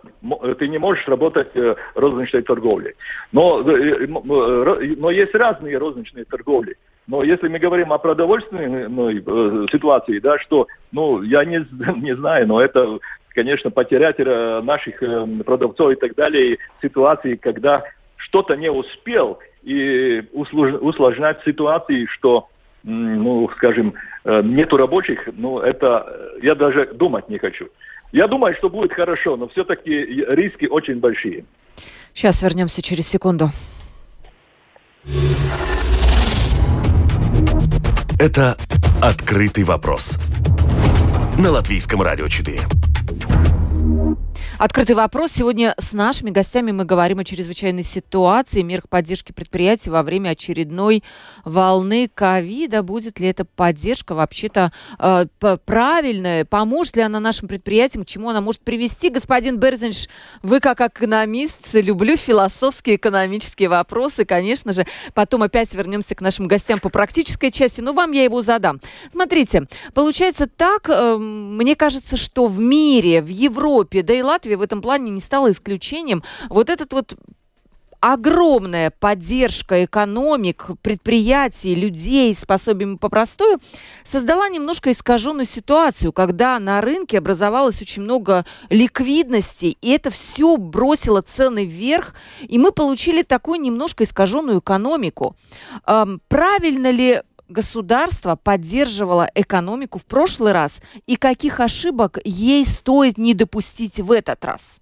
ты 0.58 0.68
не 0.68 0.78
можешь 0.78 1.06
работать 1.08 1.54
э, 1.54 1.74
розничной 1.94 2.42
торговлей. 2.42 2.94
Но, 3.32 3.60
э, 3.68 4.04
э, 4.04 4.94
но 4.96 5.10
есть 5.10 5.34
разные 5.34 5.78
розничные 5.78 6.24
торговли. 6.24 6.76
Но 7.08 7.22
если 7.22 7.48
мы 7.48 7.58
говорим 7.58 7.92
о 7.92 7.98
продовольственной 7.98 8.88
ну, 8.88 9.10
ситуации, 9.68 10.18
да, 10.18 10.38
что, 10.38 10.66
ну, 10.90 11.22
я 11.22 11.44
не, 11.44 11.66
не 12.00 12.16
знаю, 12.16 12.48
но 12.48 12.60
это 12.60 12.98
конечно, 13.36 13.70
потерять 13.70 14.16
э, 14.18 14.60
наших 14.62 15.00
э, 15.02 15.26
продавцов 15.44 15.92
и 15.92 15.94
так 15.94 16.14
далее, 16.14 16.56
ситуации, 16.82 17.36
когда 17.36 17.84
что-то 18.16 18.56
не 18.56 18.70
успел, 18.70 19.38
и 19.62 20.22
усложнять 20.32 21.38
ситуации, 21.44 22.06
что, 22.06 22.48
ну, 22.82 23.48
скажем, 23.56 23.94
э, 24.24 24.40
нету 24.42 24.78
рабочих, 24.78 25.28
ну, 25.36 25.58
это 25.58 26.38
я 26.42 26.54
даже 26.54 26.86
думать 26.94 27.28
не 27.28 27.38
хочу. 27.38 27.68
Я 28.12 28.26
думаю, 28.26 28.54
что 28.56 28.70
будет 28.70 28.92
хорошо, 28.92 29.36
но 29.36 29.48
все-таки 29.48 29.90
риски 30.30 30.66
очень 30.66 30.98
большие. 30.98 31.44
Сейчас 32.14 32.42
вернемся 32.42 32.80
через 32.80 33.06
секунду. 33.06 33.46
Это 38.18 38.56
«Открытый 39.02 39.64
вопрос» 39.64 40.18
на 41.38 41.50
Латвийском 41.50 42.00
радио 42.00 42.28
4. 42.28 42.60
Открытый 44.58 44.96
вопрос. 44.96 45.32
Сегодня 45.32 45.74
с 45.76 45.92
нашими 45.92 46.30
гостями 46.30 46.72
мы 46.72 46.86
говорим 46.86 47.18
о 47.18 47.24
чрезвычайной 47.24 47.82
ситуации, 47.82 48.62
мерах 48.62 48.88
поддержки 48.88 49.32
предприятий 49.32 49.90
во 49.90 50.02
время 50.02 50.30
очередной 50.30 51.04
волны 51.44 52.08
ковида. 52.12 52.82
Будет 52.82 53.20
ли 53.20 53.26
эта 53.26 53.44
поддержка 53.44 54.14
вообще-то 54.14 54.72
э, 54.98 55.26
правильная? 55.66 56.46
Поможет 56.46 56.96
ли 56.96 57.02
она 57.02 57.20
нашим 57.20 57.48
предприятиям? 57.48 58.04
К 58.04 58.08
чему 58.08 58.30
она 58.30 58.40
может 58.40 58.62
привести? 58.62 59.10
Господин 59.10 59.58
Берзинш, 59.58 60.08
вы 60.42 60.60
как 60.60 60.80
экономист, 60.80 61.74
люблю 61.74 62.16
философские 62.16 62.96
экономические 62.96 63.68
вопросы. 63.68 64.24
Конечно 64.24 64.72
же, 64.72 64.86
потом 65.12 65.42
опять 65.42 65.74
вернемся 65.74 66.14
к 66.14 66.22
нашим 66.22 66.48
гостям 66.48 66.80
по 66.80 66.88
практической 66.88 67.50
части, 67.50 67.82
но 67.82 67.92
вам 67.92 68.12
я 68.12 68.24
его 68.24 68.40
задам. 68.40 68.80
Смотрите, 69.12 69.68
получается 69.92 70.46
так, 70.46 70.88
э, 70.88 71.18
мне 71.18 71.76
кажется, 71.76 72.16
что 72.16 72.46
в 72.46 72.58
мире, 72.58 73.20
в 73.20 73.28
Европе, 73.28 74.02
да 74.02 74.14
и 74.14 74.22
Латвии 74.22 74.45
Латвия 74.46 74.56
в 74.56 74.62
этом 74.62 74.80
плане 74.80 75.10
не 75.10 75.20
стала 75.20 75.50
исключением. 75.50 76.22
Вот 76.48 76.70
этот 76.70 76.92
вот 76.92 77.16
огромная 77.98 78.92
поддержка 78.92 79.84
экономик, 79.84 80.68
предприятий, 80.82 81.74
людей 81.74 82.32
с 82.32 82.44
пособиями 82.44 82.96
по 82.96 83.08
простою 83.08 83.58
создала 84.04 84.48
немножко 84.48 84.92
искаженную 84.92 85.46
ситуацию, 85.46 86.12
когда 86.12 86.60
на 86.60 86.80
рынке 86.80 87.18
образовалось 87.18 87.82
очень 87.82 88.02
много 88.02 88.44
ликвидности, 88.70 89.76
и 89.80 89.90
это 89.90 90.10
все 90.10 90.56
бросило 90.56 91.22
цены 91.22 91.64
вверх, 91.64 92.14
и 92.42 92.56
мы 92.58 92.70
получили 92.70 93.22
такую 93.22 93.60
немножко 93.60 94.04
искаженную 94.04 94.60
экономику. 94.60 95.34
Правильно 95.84 96.90
ли 96.92 97.22
государство 97.48 98.36
поддерживало 98.36 99.28
экономику 99.34 99.98
в 99.98 100.04
прошлый 100.04 100.52
раз, 100.52 100.80
и 101.06 101.16
каких 101.16 101.60
ошибок 101.60 102.18
ей 102.24 102.64
стоит 102.64 103.18
не 103.18 103.34
допустить 103.34 103.98
в 103.98 104.12
этот 104.12 104.44
раз? 104.44 104.80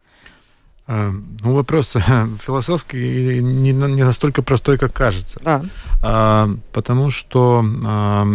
А, 0.86 1.10
ну, 1.10 1.54
вопрос 1.54 1.92
философский 1.92 3.40
не, 3.40 3.72
не 3.72 4.04
настолько 4.04 4.42
простой, 4.42 4.76
как 4.76 4.92
кажется. 4.92 5.40
Да. 5.42 5.64
А, 6.02 6.50
потому 6.72 7.10
что, 7.10 7.64
а, 7.84 8.26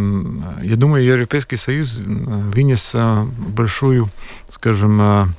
я 0.63 0.76
думаю, 0.76 1.04
Европейский 1.06 1.58
Союз 1.58 1.98
вынес 1.98 2.92
а, 2.96 3.26
большую, 3.26 4.10
скажем, 4.50 5.36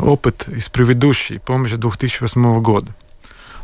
опыт 0.00 0.48
из 0.48 0.68
предыдущей 0.68 1.38
помощи 1.38 1.76
2008 1.76 2.62
года. 2.62 2.94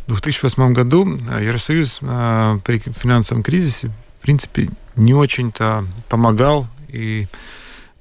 В 0.07 0.21
2008 0.21 0.73
году 0.73 1.07
Евросоюз 1.41 1.99
при 1.99 2.79
финансовом 2.79 3.43
кризисе, 3.43 3.91
в 4.19 4.23
принципе, 4.23 4.69
не 4.97 5.15
очень-то 5.15 5.85
помогал 6.09 6.67
и 6.89 7.27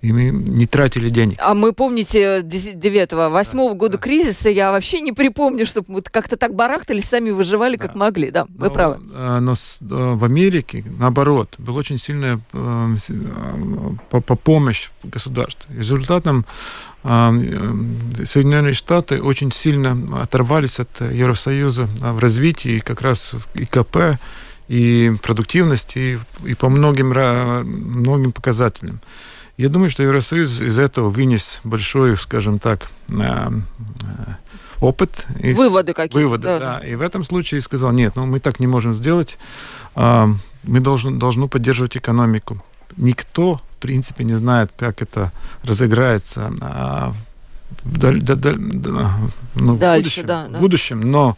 и 0.04 0.12
мы 0.12 0.32
не 0.32 0.68
тратили 0.68 1.08
денег. 1.08 1.38
А 1.40 1.54
мы, 1.54 1.72
помните, 1.72 2.42
9-го, 2.42 3.30
8 3.30 3.52
да, 3.58 3.74
года 3.74 3.98
да. 3.98 4.04
кризиса, 4.04 4.50
я 4.50 4.72
вообще 4.72 5.00
не 5.00 5.14
припомню, 5.14 5.66
чтобы 5.66 5.94
мы 5.94 6.02
как-то 6.02 6.36
так 6.36 6.54
барахтались, 6.54 7.06
сами 7.06 7.30
выживали, 7.30 7.78
да. 7.78 7.88
как 7.88 7.96
могли. 7.96 8.30
Да, 8.30 8.44
вы 8.44 8.68
но, 8.68 8.70
правы. 8.70 9.00
А, 9.14 9.40
но 9.40 9.54
в 9.80 10.26
Америке, 10.26 10.84
наоборот, 11.00 11.56
была 11.58 11.80
очень 11.80 11.98
сильная 11.98 12.42
э, 12.52 12.96
по, 14.10 14.20
по 14.20 14.36
помощь 14.36 14.90
государства. 15.04 15.74
Результатом 15.74 16.46
Соединенные 17.04 18.74
Штаты 18.74 19.22
очень 19.22 19.52
сильно 19.52 20.22
оторвались 20.22 20.80
от 20.80 21.02
Евросоюза 21.02 21.90
в 22.00 22.20
развитии 22.20 22.80
как 22.80 23.02
раз 23.02 23.34
в 23.34 23.48
ИКП, 23.56 24.20
и 24.68 25.12
продуктивности, 25.22 26.00
и, 26.46 26.50
и 26.50 26.54
по 26.56 26.70
многим, 26.70 27.10
многим 27.10 28.32
показателям. 28.32 29.02
Я 29.58 29.70
думаю, 29.70 29.90
что 29.90 30.02
Евросоюз 30.02 30.62
из 30.62 30.80
этого 30.80 31.10
вынес 31.10 31.60
большой, 31.64 32.18
скажем 32.18 32.58
так, 32.58 32.90
э, 33.10 33.14
э, 33.14 33.52
опыт. 34.80 35.28
Выводы 35.40 35.94
какие-то. 35.94 36.18
Выводы, 36.18 36.44
да, 36.44 36.60
да. 36.60 36.80
И 36.80 36.96
в 36.96 37.02
этом 37.02 37.24
случае 37.24 37.62
сказал, 37.62 37.92
нет, 37.92 38.16
ну 38.16 38.26
мы 38.26 38.40
так 38.40 38.60
не 38.60 38.66
можем 38.66 38.96
сделать, 38.96 39.38
а, 39.94 40.30
мы 40.64 40.80
должны, 40.80 41.20
должны 41.20 41.48
поддерживать 41.48 41.98
экономику. 41.98 42.64
Никто, 42.98 43.62
принципе, 43.84 44.24
не 44.24 44.36
знает, 44.36 44.72
как 44.78 45.02
это 45.02 45.32
разыграется 45.64 46.52
а, 46.62 47.14
в, 47.84 47.98
даль, 47.98 48.22
даль, 48.22 48.58
ну, 49.56 49.78
Дальше, 49.78 50.22
в 50.22 50.24
будущем, 50.24 50.26
да, 50.26 50.48
да. 50.48 50.58
В 50.58 50.62
будущем 50.62 51.02
но 51.02 51.38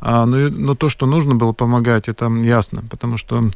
а, 0.00 0.26
но, 0.26 0.48
но 0.50 0.74
то, 0.74 0.88
что 0.88 1.06
нужно 1.06 1.34
было 1.34 1.52
помогать, 1.52 2.08
это 2.08 2.26
ясно, 2.26 2.82
потому 2.90 3.16
что 3.16 3.50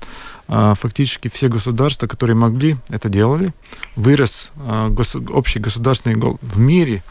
а, 0.48 0.74
фактически 0.74 1.28
все 1.28 1.48
государства, 1.48 2.06
которые 2.06 2.36
могли, 2.36 2.76
это 2.88 3.08
делали. 3.08 3.52
Вырос 3.96 4.52
а, 4.56 4.88
гос, 4.88 5.14
общий 5.14 5.58
государственный 5.58 6.16
долг 6.16 6.40
в 6.42 6.58
мире, 6.58 7.02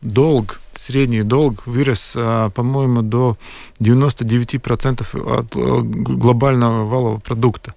долг, 0.00 0.60
средний 0.74 1.22
долг 1.22 1.66
вырос, 1.66 2.12
по-моему, 2.54 3.02
до 3.02 3.36
99% 3.80 5.38
от 5.38 5.54
глобального 5.54 6.84
валового 6.84 7.18
продукта. 7.18 7.74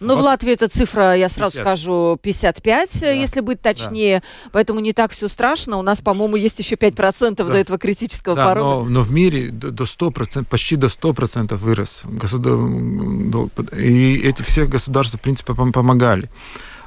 Ну, 0.00 0.14
вот. 0.14 0.22
в 0.22 0.24
Латвии 0.24 0.52
эта 0.52 0.68
цифра, 0.68 1.16
я 1.16 1.28
сразу 1.28 1.56
50. 1.56 1.64
скажу, 1.64 2.18
55, 2.22 3.00
да. 3.00 3.10
если 3.10 3.40
быть 3.40 3.60
точнее. 3.60 4.20
Да. 4.20 4.50
Поэтому 4.52 4.80
не 4.80 4.92
так 4.92 5.10
все 5.10 5.28
страшно. 5.28 5.76
У 5.76 5.82
нас, 5.82 6.00
по-моему, 6.00 6.36
есть 6.36 6.58
еще 6.58 6.76
5% 6.76 7.36
да. 7.36 7.44
до 7.44 7.54
этого 7.54 7.78
критического 7.78 8.36
да, 8.36 8.48
порога. 8.48 8.84
Но, 8.84 8.90
но 8.90 9.02
в 9.02 9.10
мире 9.10 9.50
до 9.50 9.84
100%, 9.84 10.44
почти 10.44 10.76
до 10.76 10.86
100% 10.86 11.56
вырос. 11.56 12.02
Государ... 12.04 12.58
И 13.76 14.18
эти 14.18 14.42
все 14.42 14.66
государства, 14.66 15.18
в 15.18 15.22
принципе, 15.22 15.54
помогали. 15.54 16.30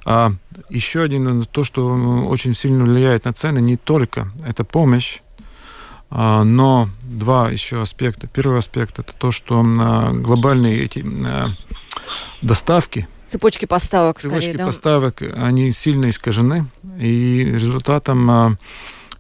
А 0.06 0.32
еще 0.70 1.02
один, 1.02 1.44
то, 1.46 1.64
что 1.64 2.26
очень 2.28 2.56
сильно 2.56 2.84
влияет 2.84 3.26
на 3.26 3.34
цены, 3.34 3.60
не 3.60 3.78
только 3.78 4.32
это 4.44 4.64
помощь, 4.64 5.20
но 6.12 6.90
два 7.04 7.50
еще 7.50 7.82
аспекта. 7.82 8.28
Первый 8.28 8.60
аспект 8.60 9.00
это 9.00 9.14
то, 9.14 9.32
что 9.32 9.64
а, 9.64 10.12
глобальные 10.12 10.84
эти 10.84 11.06
а, 11.26 11.50
доставки. 12.42 13.08
Цепочки 13.28 13.66
поставок, 13.66 14.20
Цепочки 14.20 14.42
скорее, 14.42 14.58
да? 14.58 14.66
поставок, 14.66 15.22
они 15.22 15.72
сильно 15.72 16.10
искажены, 16.10 16.66
и 17.00 17.46
результатом 17.46 18.30
а, 18.30 18.58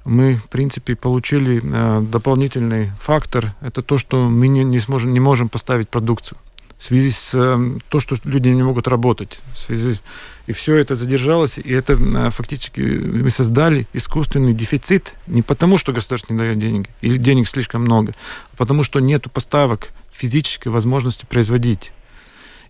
мы, 0.03 0.35
в 0.35 0.49
принципе, 0.49 0.95
получили 0.95 1.61
а, 1.63 2.01
дополнительный 2.01 2.91
фактор. 2.99 3.53
Это 3.61 3.81
то, 3.81 3.97
что 3.97 4.29
мы 4.29 4.47
не, 4.47 4.63
не, 4.63 4.79
сможем, 4.79 5.13
не 5.13 5.19
можем 5.19 5.47
поставить 5.47 5.89
продукцию 5.89 6.37
в 6.81 6.83
связи 6.83 7.11
с 7.11 7.31
э, 7.35 7.77
то, 7.89 7.99
что 7.99 8.17
люди 8.23 8.47
не 8.47 8.63
могут 8.63 8.87
работать. 8.87 9.39
В 9.53 9.57
связи, 9.59 9.99
и 10.47 10.51
все 10.51 10.77
это 10.77 10.95
задержалось, 10.95 11.59
и 11.59 11.71
это 11.71 11.95
фактически 12.31 12.81
мы 12.81 13.29
создали 13.29 13.85
искусственный 13.93 14.53
дефицит 14.53 15.15
не 15.27 15.43
потому, 15.43 15.77
что 15.77 15.93
государство 15.93 16.33
не 16.33 16.39
дает 16.39 16.57
денег, 16.57 16.87
или 17.01 17.17
денег 17.17 17.47
слишком 17.47 17.83
много, 17.83 18.13
а 18.53 18.55
потому 18.57 18.81
что 18.81 18.99
нет 18.99 19.31
поставок 19.31 19.91
физической 20.11 20.69
возможности 20.69 21.27
производить. 21.27 21.91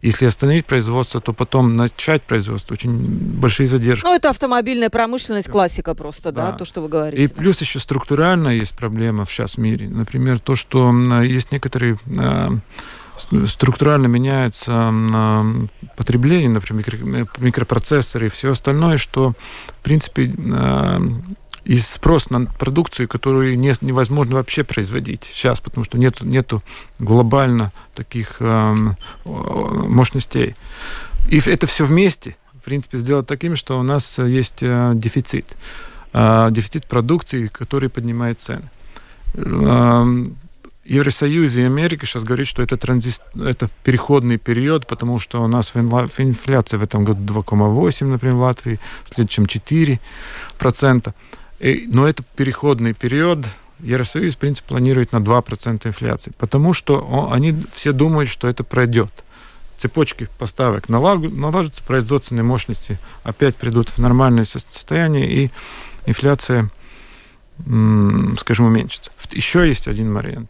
Если 0.02 0.26
остановить 0.26 0.66
производство, 0.66 1.22
то 1.22 1.32
потом 1.32 1.78
начать 1.78 2.24
производство 2.24 2.74
очень 2.74 2.92
большие 2.92 3.68
задержки. 3.70 4.04
Ну, 4.04 4.14
это 4.14 4.32
автомобильная 4.32 4.90
промышленность, 4.90 5.50
классика 5.50 5.96
просто, 5.96 6.34
да, 6.34 6.52
да 6.52 6.58
то, 6.58 6.66
что 6.66 6.82
вы 6.82 6.90
говорите. 6.90 7.24
И 7.24 7.28
плюс 7.28 7.62
еще 7.62 7.80
структурально 7.80 8.50
есть 8.50 8.76
проблема 8.76 9.26
сейчас 9.26 9.54
в 9.54 9.58
мире. 9.60 9.88
Например, 9.88 10.38
то, 10.40 10.58
что 10.58 10.92
есть 11.22 11.54
некоторые 11.54 11.98
а, 12.20 12.58
структурально 13.18 14.08
меняется 14.08 14.94
потребление, 15.96 16.50
например, 16.50 17.28
микропроцессоры 17.38 18.28
и 18.28 18.30
все 18.30 18.52
остальное, 18.52 18.98
что, 18.98 19.34
в 19.68 19.84
принципе, 19.84 20.34
и 21.64 21.78
спрос 21.78 22.30
на 22.30 22.46
продукцию, 22.46 23.08
которую 23.08 23.58
не, 23.58 23.74
невозможно 23.82 24.36
вообще 24.36 24.64
производить 24.64 25.26
сейчас, 25.26 25.62
потому 25.62 25.84
что 25.84 25.98
нет 25.98 26.22
нету 26.22 26.64
глобально 26.98 27.72
таких 27.94 28.38
э, 28.40 28.76
мощностей. 29.26 30.56
И 31.30 31.40
это 31.40 31.68
все 31.68 31.86
вместе, 31.86 32.36
в 32.54 32.64
принципе, 32.64 32.98
сделать 32.98 33.28
таким, 33.28 33.56
что 33.56 33.80
у 33.80 33.84
нас 33.84 34.18
есть 34.18 34.60
э, 34.62 34.94
дефицит. 34.96 35.56
Э, 36.14 36.50
дефицит 36.52 36.88
продукции, 36.88 37.48
который 37.48 37.90
поднимает 37.90 38.40
цены. 38.40 38.70
Э, 39.36 40.26
Евросоюз 40.92 41.56
и 41.56 41.62
Америка 41.62 42.06
сейчас 42.06 42.24
говорят, 42.24 42.48
что 42.48 42.62
это, 42.62 42.76
транзит, 42.76 43.22
это 43.34 43.70
переходный 43.86 44.38
период, 44.38 44.86
потому 44.88 45.20
что 45.20 45.42
у 45.42 45.48
нас 45.48 45.72
инфляция 45.74 46.80
в 46.80 46.84
этом 46.84 47.06
году 47.06 47.24
2,8, 47.34 48.06
например, 48.08 48.36
в 48.36 48.40
Латвии, 48.42 48.78
в 49.06 49.16
следующем 49.16 49.46
4%. 49.46 51.14
И, 51.62 51.88
но 51.88 52.10
это 52.10 52.24
переходный 52.36 52.94
период. 52.94 53.46
Евросоюз, 53.80 54.36
в 54.36 54.38
принципе, 54.38 54.68
планирует 54.68 55.14
на 55.14 55.20
2% 55.20 55.88
инфляции, 55.88 56.34
потому 56.38 56.74
что 56.74 57.00
он, 57.00 57.32
они 57.32 57.56
все 57.74 57.94
думают, 57.94 58.30
что 58.30 58.50
это 58.50 58.66
пройдет. 58.66 59.24
Цепочки 59.78 60.28
поставок 60.38 60.90
наладятся, 60.90 61.82
производственные 61.84 62.44
мощности 62.44 63.00
опять 63.24 63.56
придут 63.56 63.88
в 63.88 63.98
нормальное 64.00 64.44
состояние, 64.44 65.34
и 65.34 65.52
инфляция, 66.06 66.70
скажем, 68.38 68.66
уменьшится. 68.66 69.10
Еще 69.32 69.66
есть 69.70 69.88
один 69.88 70.14
вариант. 70.14 70.50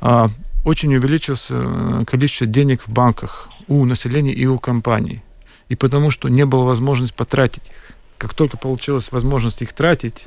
А, 0.00 0.30
очень 0.64 0.94
увеличилось 0.94 1.46
э, 1.50 2.04
количество 2.06 2.46
денег 2.46 2.82
в 2.82 2.88
банках 2.90 3.48
у 3.68 3.84
населения 3.84 4.32
и 4.32 4.46
у 4.46 4.58
компаний. 4.58 5.22
И 5.68 5.76
потому 5.76 6.10
что 6.10 6.28
не 6.28 6.44
было 6.46 6.64
возможности 6.64 7.14
потратить 7.14 7.68
их 7.68 7.98
как 8.18 8.34
только 8.34 8.56
получилась 8.56 9.12
возможность 9.12 9.62
их 9.62 9.72
тратить, 9.72 10.26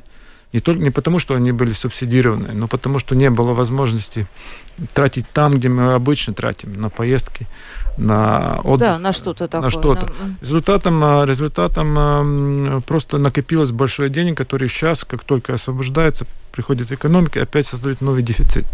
не, 0.52 0.60
только, 0.60 0.82
не 0.82 0.90
потому, 0.90 1.18
что 1.18 1.34
они 1.34 1.52
были 1.52 1.72
субсидированы, 1.72 2.52
но 2.52 2.68
потому, 2.68 2.98
что 2.98 3.14
не 3.14 3.30
было 3.30 3.54
возможности 3.54 4.26
тратить 4.92 5.26
там, 5.32 5.52
где 5.52 5.68
мы 5.68 5.94
обычно 5.94 6.34
тратим, 6.34 6.78
на 6.78 6.90
поездки, 6.90 7.46
на 7.96 8.60
отдых. 8.62 8.88
Да, 8.88 8.98
на 8.98 9.12
что-то 9.12 9.46
такое. 9.46 9.62
На 9.62 9.70
что-то. 9.70 10.06
Да. 10.06 10.12
Результатом, 10.42 11.00
а, 11.02 11.24
результатом 11.24 12.82
просто 12.82 13.16
накопилось 13.16 13.70
большое 13.70 14.10
денег, 14.10 14.36
которые 14.36 14.68
сейчас, 14.68 15.04
как 15.04 15.24
только 15.24 15.54
освобождается, 15.54 16.26
приходит 16.50 16.90
в 16.90 16.92
экономику, 16.92 17.40
опять 17.40 17.66
создают 17.66 18.02
новый 18.02 18.22
дефицит. 18.22 18.66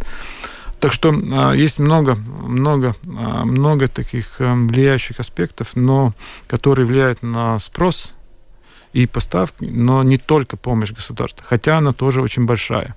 Так 0.80 0.92
что 0.92 1.12
а, 1.32 1.52
есть 1.52 1.78
много, 1.78 2.14
много, 2.14 2.94
много 3.04 3.88
таких 3.88 4.36
влияющих 4.38 5.20
аспектов, 5.20 5.72
но 5.74 6.14
которые 6.46 6.86
влияют 6.86 7.22
на 7.22 7.58
спрос 7.58 8.14
и 8.92 9.06
поставки, 9.06 9.64
но 9.64 10.02
не 10.02 10.18
только 10.18 10.56
помощь 10.56 10.92
государства, 10.92 11.44
хотя 11.46 11.78
она 11.78 11.92
тоже 11.92 12.22
очень 12.22 12.46
большая. 12.46 12.96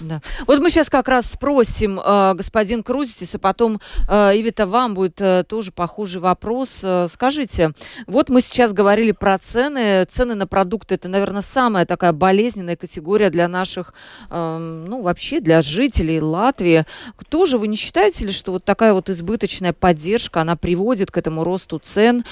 Да. 0.00 0.20
Вот 0.46 0.58
мы 0.60 0.70
сейчас 0.70 0.90
как 0.90 1.08
раз 1.08 1.30
спросим 1.30 2.00
э, 2.00 2.34
господин 2.34 2.82
Крузитис, 2.82 3.36
а 3.36 3.38
потом, 3.38 3.80
э, 4.08 4.32
Ивита, 4.34 4.66
вам 4.66 4.94
будет 4.94 5.20
э, 5.20 5.44
тоже 5.46 5.70
похожий 5.70 6.20
вопрос. 6.20 6.80
Э, 6.82 7.06
скажите, 7.10 7.72
вот 8.06 8.28
мы 8.28 8.40
сейчас 8.40 8.72
говорили 8.72 9.12
про 9.12 9.38
цены. 9.38 10.04
Цены 10.06 10.34
на 10.34 10.46
продукты– 10.46 10.94
это, 10.96 11.08
наверное, 11.08 11.42
самая 11.42 11.86
такая 11.86 12.12
болезненная 12.12 12.76
категория 12.76 13.30
для 13.30 13.46
наших, 13.46 13.94
э, 14.30 14.84
ну, 14.88 15.02
вообще 15.02 15.40
для 15.40 15.62
жителей 15.62 16.20
Латвии. 16.20 16.84
Тоже 17.28 17.58
вы 17.58 17.68
не 17.68 17.76
считаете 17.76 18.26
ли, 18.26 18.32
что 18.32 18.52
вот 18.52 18.64
такая 18.64 18.94
вот 18.94 19.08
избыточная 19.10 19.72
поддержка, 19.72 20.40
она 20.40 20.56
приводит 20.56 21.12
к 21.12 21.18
этому 21.18 21.44
росту 21.44 21.78
цен? 21.78 22.24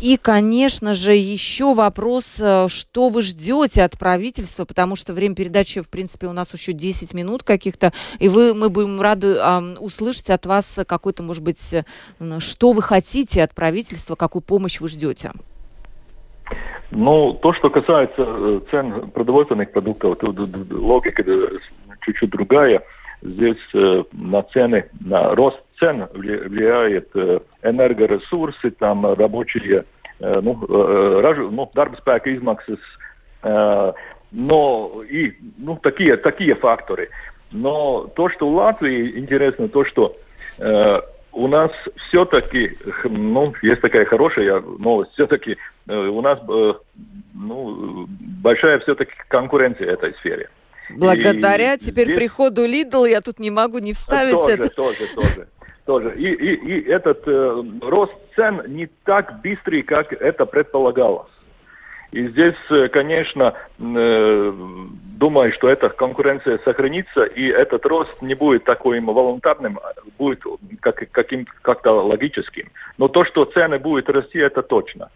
И, 0.00 0.16
конечно 0.16 0.94
же, 0.94 1.14
еще 1.14 1.74
вопрос, 1.74 2.36
э, 2.38 2.68
что 2.68 3.08
вы 3.08 3.22
ждете 3.22 3.82
от 3.82 3.98
правительства, 3.98 4.64
потому 4.64 4.94
что 4.94 5.12
время 5.12 5.34
передачи, 5.34 5.80
в 5.80 5.88
принципе, 5.88 6.28
у 6.28 6.32
нас 6.32 6.52
еще 6.52 6.72
10 6.72 6.91
10 6.92 7.14
минут 7.14 7.42
каких-то, 7.42 7.92
и 8.18 8.28
вы, 8.28 8.54
мы 8.54 8.68
будем 8.68 9.00
рады 9.00 9.36
э, 9.36 9.60
услышать 9.80 10.30
от 10.30 10.46
вас 10.46 10.80
какой-то, 10.86 11.22
может 11.22 11.42
быть, 11.42 11.74
э, 11.74 11.84
что 12.38 12.72
вы 12.72 12.82
хотите 12.82 13.42
от 13.42 13.54
правительства, 13.54 14.14
какую 14.14 14.42
помощь 14.42 14.80
вы 14.80 14.88
ждете. 14.88 15.32
Ну, 16.90 17.32
то, 17.32 17.54
что 17.54 17.70
касается 17.70 18.22
э, 18.26 18.60
цен 18.70 19.10
продовольственных 19.10 19.72
продуктов, 19.72 20.18
тут 20.18 20.38
логика 20.70 21.24
чуть-чуть 22.02 22.30
другая. 22.30 22.82
Здесь 23.22 23.56
э, 23.72 24.04
на 24.12 24.42
цены, 24.42 24.84
на 25.00 25.34
рост 25.34 25.58
цен 25.78 26.06
влияет 26.12 27.08
э, 27.14 27.40
энергоресурсы, 27.62 28.70
там 28.72 29.06
рабочие, 29.14 29.84
э, 30.20 30.40
ну, 30.42 30.58
э, 30.68 31.20
раж, 31.22 31.38
ну, 31.38 31.70
спека 31.98 32.34
измаксas, 32.34 32.80
э, 33.42 33.92
но 34.32 35.02
и 35.08 35.34
ну, 35.58 35.76
такие, 35.76 36.16
такие 36.16 36.54
факторы. 36.54 37.10
Но 37.50 38.10
то, 38.16 38.28
что 38.30 38.48
в 38.48 38.54
Латвии 38.54 39.18
интересно, 39.18 39.68
то, 39.68 39.84
что 39.84 40.16
э, 40.58 41.00
у 41.32 41.48
нас 41.48 41.70
все-таки, 42.08 42.76
ну, 43.04 43.54
есть 43.62 43.80
такая 43.80 44.04
хорошая 44.04 44.60
новость, 44.60 45.12
все-таки 45.12 45.56
э, 45.88 45.94
у 45.94 46.20
нас 46.22 46.38
э, 46.48 46.72
ну, 47.34 48.06
большая 48.08 48.78
все-таки 48.80 49.12
конкуренция 49.28 49.86
в 49.86 49.90
этой 49.90 50.14
сфере. 50.14 50.48
Благодаря 50.90 51.74
и 51.74 51.78
теперь 51.78 52.06
здесь... 52.06 52.18
приходу 52.18 52.66
Lidl 52.66 53.08
я 53.08 53.20
тут 53.20 53.38
не 53.38 53.50
могу 53.50 53.78
не 53.78 53.92
вставить 53.92 54.32
тоже, 54.32 54.54
это. 54.54 54.70
Тоже, 54.70 55.14
тоже, 55.14 55.48
тоже. 55.86 56.14
И, 56.16 56.26
и, 56.26 56.54
и 56.54 56.88
этот 56.88 57.22
э, 57.26 57.62
рост 57.82 58.12
цен 58.34 58.62
не 58.66 58.88
так 59.04 59.40
быстрый, 59.42 59.82
как 59.82 60.12
это 60.12 60.44
предполагалось. 60.44 61.31
И 62.12 62.28
здесь, 62.28 62.54
э, 62.68 62.88
конечно, 62.88 63.54
э, 63.78 64.52
думаю, 65.18 65.52
что 65.54 65.68
эта 65.68 65.88
конкуренция 65.88 66.58
сохранится, 66.58 67.24
и 67.24 67.46
этот 67.46 67.86
рост 67.86 68.20
не 68.20 68.34
будет 68.34 68.64
таким 68.64 69.06
волонтарным, 69.06 69.78
а 69.82 69.94
будет 70.18 70.42
как, 70.80 71.02
каким, 71.10 71.46
как-то 71.62 71.92
логическим. 71.92 72.70
Но 72.98 73.08
то, 73.08 73.24
что 73.24 73.46
цены 73.46 73.78
будут 73.78 74.10
расти, 74.10 74.38
это 74.38 74.62
точно. 74.62 75.08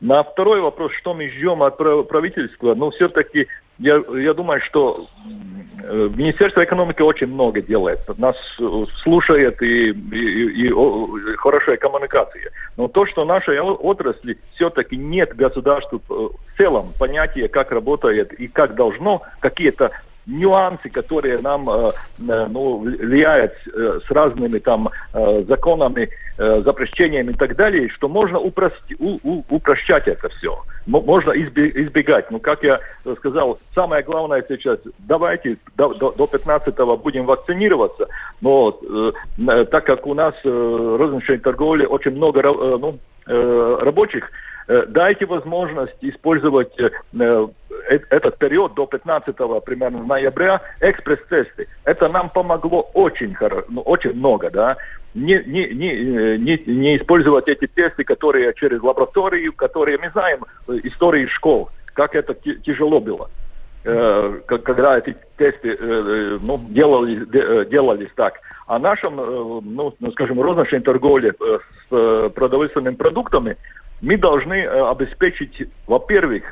На 0.00 0.22
второй 0.22 0.60
вопрос, 0.60 0.92
что 0.92 1.12
мы 1.12 1.28
ждем 1.28 1.60
от 1.64 1.76
правительства, 1.76 2.76
ну, 2.76 2.90
все-таки 2.92 3.48
я, 3.78 4.02
я 4.16 4.34
думаю, 4.34 4.60
что 4.62 5.06
э, 5.82 6.10
Министерство 6.16 6.64
экономики 6.64 7.00
очень 7.00 7.28
много 7.28 7.60
делает. 7.60 8.00
Нас 8.18 8.36
э, 8.58 8.84
слушает 9.02 9.62
и, 9.62 9.90
и, 9.90 9.92
и, 9.92 10.66
и 10.66 11.36
хорошая 11.36 11.76
коммуникация. 11.76 12.50
Но 12.76 12.88
то, 12.88 13.06
что 13.06 13.24
нашей 13.24 13.60
отрасли 13.60 14.38
все-таки 14.54 14.96
нет 14.96 15.36
государства 15.36 16.00
э, 16.10 16.12
в 16.12 16.56
целом 16.56 16.92
понятия, 16.98 17.48
как 17.48 17.70
работает 17.70 18.32
и 18.32 18.48
как 18.48 18.74
должно, 18.74 19.22
какие-то 19.38 19.92
нюансы, 20.28 20.90
которые 20.90 21.38
нам 21.38 21.68
э, 21.68 21.90
э, 22.28 22.46
ну, 22.50 22.78
влияют 22.78 23.54
э, 23.66 24.00
с 24.06 24.10
разными 24.10 24.58
там 24.58 24.90
законами, 25.12 26.08
запрещениями 26.36 27.32
и 27.32 27.34
так 27.34 27.56
далее, 27.56 27.88
что 27.88 28.08
можно 28.08 28.38
упрости, 28.38 28.94
у, 29.00 29.18
у, 29.24 29.44
упрощать 29.48 30.06
это 30.06 30.28
все. 30.28 30.56
Можно 30.86 31.32
избегать. 31.32 32.30
Ну, 32.30 32.38
как 32.38 32.62
я 32.62 32.78
сказал, 33.16 33.58
самое 33.74 34.04
главное 34.04 34.44
сейчас, 34.48 34.78
давайте 35.00 35.56
до, 35.76 35.94
до, 35.94 36.12
до 36.12 36.24
15-го 36.24 36.96
будем 36.96 37.26
вакцинироваться, 37.26 38.06
но 38.40 38.78
э, 39.38 39.64
так 39.64 39.84
как 39.84 40.06
у 40.06 40.14
нас 40.14 40.34
э, 40.44 40.96
розничной 40.98 41.38
торговли 41.38 41.86
очень 41.86 42.12
много 42.12 42.40
э, 42.40 42.76
ну, 42.78 42.98
э, 43.26 43.78
рабочих, 43.80 44.30
Э, 44.68 44.84
дайте 44.86 45.24
возможность 45.24 45.96
использовать 46.02 46.78
э, 46.78 46.90
э, 47.18 47.46
этот 47.88 48.38
период 48.38 48.74
до 48.74 48.86
15 48.86 49.34
примерно 49.64 50.04
ноября 50.04 50.60
экспресс-тесты. 50.80 51.68
Это 51.84 52.08
нам 52.08 52.30
помогло 52.30 52.90
очень, 52.94 53.34
хорошо, 53.34 53.64
ну, 53.68 53.80
очень 53.82 54.14
много, 54.14 54.50
да. 54.50 54.76
Не, 55.14 55.42
не, 55.46 55.68
не, 55.70 56.38
не, 56.38 56.62
не 56.66 56.96
использовать 56.96 57.48
эти 57.48 57.66
тесты, 57.66 58.04
которые 58.04 58.52
через 58.54 58.82
лабораторию, 58.82 59.52
которые 59.52 59.98
мы 59.98 60.10
знаем, 60.10 60.44
истории 60.84 61.26
школ, 61.26 61.70
как 61.94 62.14
это 62.14 62.34
тяжело 62.34 63.00
было 63.00 63.28
когда 63.84 64.98
эти 64.98 65.16
тесты 65.38 65.78
ну, 66.42 66.60
делались, 66.68 67.26
делались 67.70 68.10
так. 68.16 68.34
А 68.66 68.78
нашим, 68.78 69.16
ну, 69.16 69.94
скажем, 70.12 70.42
розничной 70.42 70.80
торговле 70.80 71.32
с 71.88 72.28
продовольственными 72.30 72.96
продуктами 72.96 73.56
мы 74.00 74.16
должны 74.16 74.54
э, 74.54 74.90
обеспечить, 74.90 75.68
во-первых, 75.86 76.44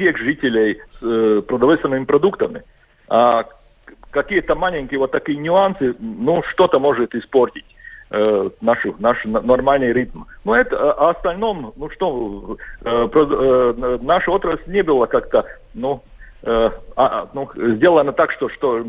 всех 0.00 0.16
жителей 0.16 0.80
э, 1.02 1.42
продовольственными 1.46 2.04
продуктами. 2.04 2.62
А 3.08 3.44
какие-то 4.10 4.54
маленькие 4.54 4.98
вот 4.98 5.10
такие 5.10 5.38
нюансы, 5.38 5.94
ну, 5.98 6.42
что-то 6.50 6.78
может 6.78 7.14
испортить 7.14 7.66
э, 8.10 8.50
наш, 8.62 8.78
наш 8.98 9.24
нормальный 9.24 9.92
ритм. 9.92 10.22
Но 10.44 10.56
это, 10.56 10.92
а 10.92 11.10
остальном, 11.10 11.74
ну 11.76 11.90
что, 11.90 12.56
э, 12.80 13.08
про, 13.08 13.22
э, 13.22 13.98
наша 14.00 14.30
отрасль 14.30 14.72
не 14.72 14.82
была 14.82 15.06
как-то, 15.06 15.44
ну, 15.74 16.02
Э, 16.42 16.70
а, 16.96 17.28
ну, 17.34 17.50
сделано 17.54 18.12
так, 18.12 18.32
что, 18.32 18.48
что 18.48 18.82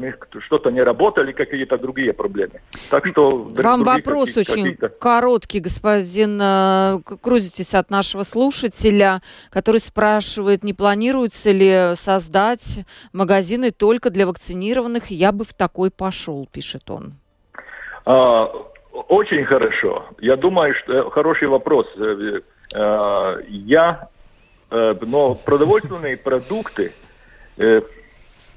что-то 0.46 0.72
не 0.72 0.82
работали, 0.82 1.34
какие-то 1.34 1.78
другие 1.78 2.14
проблемы. 2.14 2.62
Так 2.90 3.06
что... 3.08 3.46
Вам 3.56 3.84
вопрос 3.84 4.38
очень 4.38 4.78
короткий, 4.78 5.60
господин 5.60 6.40
э, 6.42 7.00
Крузитесь 7.22 7.74
от 7.74 7.90
нашего 7.90 8.24
слушателя, 8.24 9.22
который 9.50 9.82
спрашивает, 9.82 10.64
не 10.64 10.74
планируется 10.74 11.52
ли 11.52 11.96
создать 11.96 12.86
магазины 13.12 13.72
только 13.72 14.12
для 14.12 14.26
вакцинированных. 14.28 15.12
Я 15.12 15.34
бы 15.34 15.44
в 15.44 15.54
такой 15.54 15.92
пошел, 15.92 16.48
пишет 16.50 16.90
он. 16.90 17.16
А, 18.06 18.46
очень 19.10 19.44
хорошо. 19.44 20.06
Я 20.20 20.38
думаю, 20.38 20.74
что 20.76 20.94
э, 20.94 21.10
хороший 21.10 21.50
вопрос. 21.50 21.86
Я, 23.50 24.08
но 24.70 25.36
продовольственные 25.36 26.16
продукты, 26.16 26.94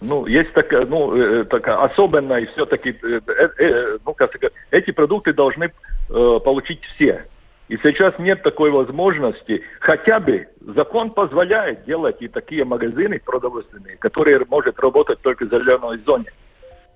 ну, 0.01 0.27
есть 0.27 0.53
такая, 0.53 0.85
ну, 0.87 1.17
э, 1.17 1.45
такая 1.45 1.77
особенная, 1.77 2.41
и 2.41 2.47
все-таки, 2.47 2.97
э, 3.03 3.21
э, 3.59 3.99
ну, 4.05 4.15
как 4.15 4.35
сказать, 4.35 4.53
эти 4.71 4.91
продукты 4.91 5.33
должны 5.33 5.65
э, 5.65 6.41
получить 6.45 6.81
все. 6.95 7.25
И 7.69 7.79
сейчас 7.79 8.19
нет 8.19 8.43
такой 8.43 8.71
возможности, 8.71 9.63
хотя 9.81 10.21
бы 10.21 10.49
закон 10.61 11.11
позволяет 11.11 11.85
делать 11.85 12.17
и 12.21 12.29
такие 12.29 12.65
магазины 12.65 13.21
продовольственные, 13.25 13.97
которые 13.97 14.45
может 14.49 14.79
работать 14.79 15.21
только 15.23 15.47
в 15.47 15.51
зеленой 15.51 15.99
зоне. 16.05 16.27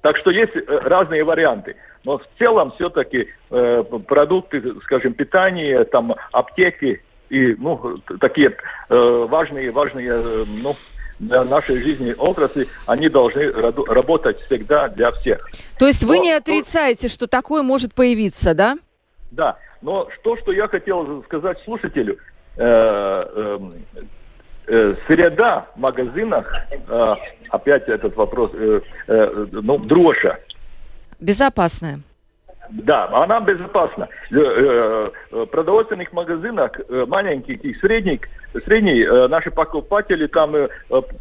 Так 0.02 0.18
что 0.18 0.30
есть 0.30 0.52
разные 0.66 1.24
варианты. 1.24 1.76
Но 2.04 2.18
в 2.18 2.24
целом 2.38 2.72
все-таки 2.72 3.28
э, 3.50 3.84
продукты, 4.06 4.62
скажем, 4.82 5.14
питание, 5.14 5.84
там, 5.84 6.14
аптеки 6.32 7.02
и 7.30 7.54
ну, 7.58 7.98
такие 8.20 8.54
э, 8.88 9.26
важные, 9.28 9.70
важные 9.70 10.10
э, 10.10 10.44
ну, 10.62 10.74
для 11.18 11.44
нашей 11.44 11.82
жизни 11.82 12.14
отрасли, 12.16 12.66
они 12.86 13.08
должны 13.08 13.50
работать 13.50 14.40
всегда 14.42 14.88
для 14.88 15.10
всех. 15.12 15.48
То 15.78 15.86
есть 15.86 16.04
вы 16.04 16.16
Но, 16.16 16.24
не 16.24 16.32
отрицаете, 16.32 17.08
что 17.08 17.26
такое 17.26 17.62
может 17.62 17.94
появиться, 17.94 18.54
да? 18.54 18.76
Да. 19.30 19.56
Но 19.82 20.08
то, 20.22 20.36
что 20.38 20.52
я 20.52 20.66
хотел 20.68 21.22
сказать 21.24 21.58
слушателю, 21.64 22.18
э, 22.56 22.62
э, 22.64 23.58
э, 24.66 24.94
среда 25.06 25.66
в 25.76 25.78
магазинах, 25.78 26.52
э, 26.70 27.14
опять 27.50 27.88
этот 27.88 28.16
вопрос, 28.16 28.50
э, 28.54 28.80
э, 29.06 29.46
ну, 29.52 29.78
дрожа. 29.78 30.38
Безопасная. 31.20 32.00
Да, 32.70 33.08
она 33.12 33.40
безопасна. 33.40 34.08
В 34.30 34.36
э, 34.36 35.10
э, 35.32 35.46
продовольственных 35.46 36.12
магазинах 36.12 36.72
э, 36.88 37.04
маленьких 37.06 37.64
и 37.64 37.74
средних, 37.74 38.20
средний 38.64 39.04
наши 39.28 39.50
покупатели 39.50 40.26
там 40.26 40.54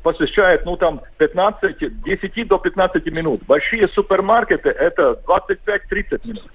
посещают, 0.03 0.65
ну, 0.65 0.77
там 0.77 1.01
15, 1.17 2.03
10 2.03 2.47
до 2.47 2.57
15 2.57 3.05
минут. 3.07 3.41
Большие 3.47 3.87
супермаркеты 3.89 4.69
это 4.69 5.19
25-30 5.25 6.27
минут. 6.27 6.45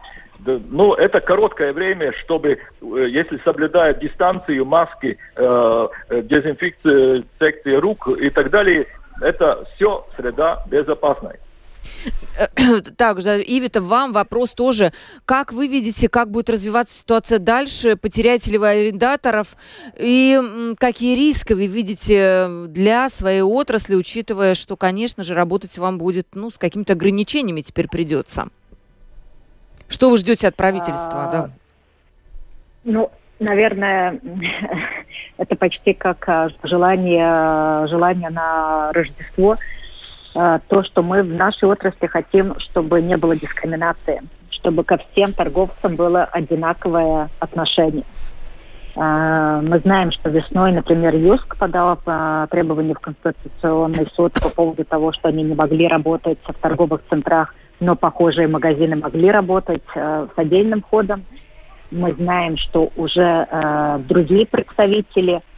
Ну, 0.45 0.95
это 0.95 1.20
короткое 1.20 1.73
время, 1.73 2.12
чтобы, 2.25 2.59
если 2.81 3.39
соблюдают 3.45 4.01
дистанцию, 4.01 4.64
маски, 4.64 5.16
э, 5.37 5.89
дезинфекция 6.11 7.81
рук 7.81 8.09
и 8.09 8.29
так 8.29 8.51
далее, 8.51 8.87
это 9.20 9.64
все 9.75 10.05
среда 10.16 10.64
безопасная. 10.68 11.39
Также, 12.97 13.43
Ивита, 13.43 13.80
вам 13.80 14.12
вопрос 14.12 14.53
тоже. 14.53 14.93
Как 15.24 15.53
вы 15.53 15.68
видите, 15.68 16.09
как 16.09 16.30
будет 16.30 16.51
развиваться 16.51 16.99
ситуация 16.99 17.39
дальше? 17.39 17.97
Потеряете 17.97 18.51
ли 18.51 18.59
вы 18.59 18.68
арендаторов? 18.68 19.57
И 19.99 20.41
какие 20.78 21.16
риски 21.16 21.53
вы 21.53 21.66
видите 21.66 22.66
для 22.68 23.09
своей 23.11 23.43
отрасли, 23.43 23.95
учитывая, 23.95 24.55
что, 24.55 24.76
конечно 24.76 25.22
же, 25.22 25.35
работать 25.35 25.78
вам 25.78 25.99
будет 25.99 26.28
ну, 26.35 26.51
с 26.51 26.59
какими-то 26.59 26.95
ограничениями 26.95 27.61
теперь 27.61 27.89
придется? 27.89 28.49
Что 29.89 30.11
вы 30.11 30.18
ждете 30.18 30.49
от 30.49 30.57
правительства? 30.57 31.24
А, 31.24 31.30
да? 31.30 31.51
Ну, 32.85 33.11
наверное, 33.39 34.18
это 35.37 35.55
почти 35.55 35.93
как 35.93 36.26
а, 36.28 36.49
желание, 36.64 37.87
желание 37.89 38.30
на 38.30 38.93
Рождество– 38.93 39.59
Э, 39.66 39.82
то, 40.33 40.83
что 40.85 41.03
мы 41.03 41.22
в 41.22 41.35
нашей 41.35 41.68
отрасли 41.68 42.07
хотим, 42.07 42.59
чтобы 42.59 43.03
не 43.03 43.16
было 43.16 43.37
дискриминации, 43.37 44.22
чтобы 44.51 44.85
ко 44.85 44.99
всем 44.99 45.33
торговцам 45.33 45.97
было 45.97 46.24
одинаковое 46.24 47.28
отношение. 47.39 48.05
Э, 48.97 49.62
мы 49.66 49.78
знаем, 49.80 50.12
что 50.12 50.30
весной, 50.30 50.72
например, 50.72 51.14
ЮСК 51.14 51.57
подала 51.57 51.97
требования 52.51 52.95
в 52.95 53.01
Конституционный 53.01 54.07
суд 54.14 54.33
по 54.35 54.51
поводу 54.51 54.85
того, 54.85 55.12
что 55.12 55.28
они 55.28 55.43
не 55.43 55.55
могли 55.55 55.89
работать 55.89 56.39
в 56.45 56.55
торговых 56.55 57.01
центрах, 57.09 57.55
но 57.80 57.97
похожие 57.97 58.49
магазины 58.49 58.97
могли 58.97 59.30
работать 59.30 59.83
э, 59.95 60.26
с 60.35 60.39
отдельным 60.39 60.83
ходом. 60.83 61.24
Мы 61.91 62.14
знаем, 62.14 62.57
что 62.57 62.91
уже 62.97 63.47
другие 64.09 64.47
представители– 64.47 65.43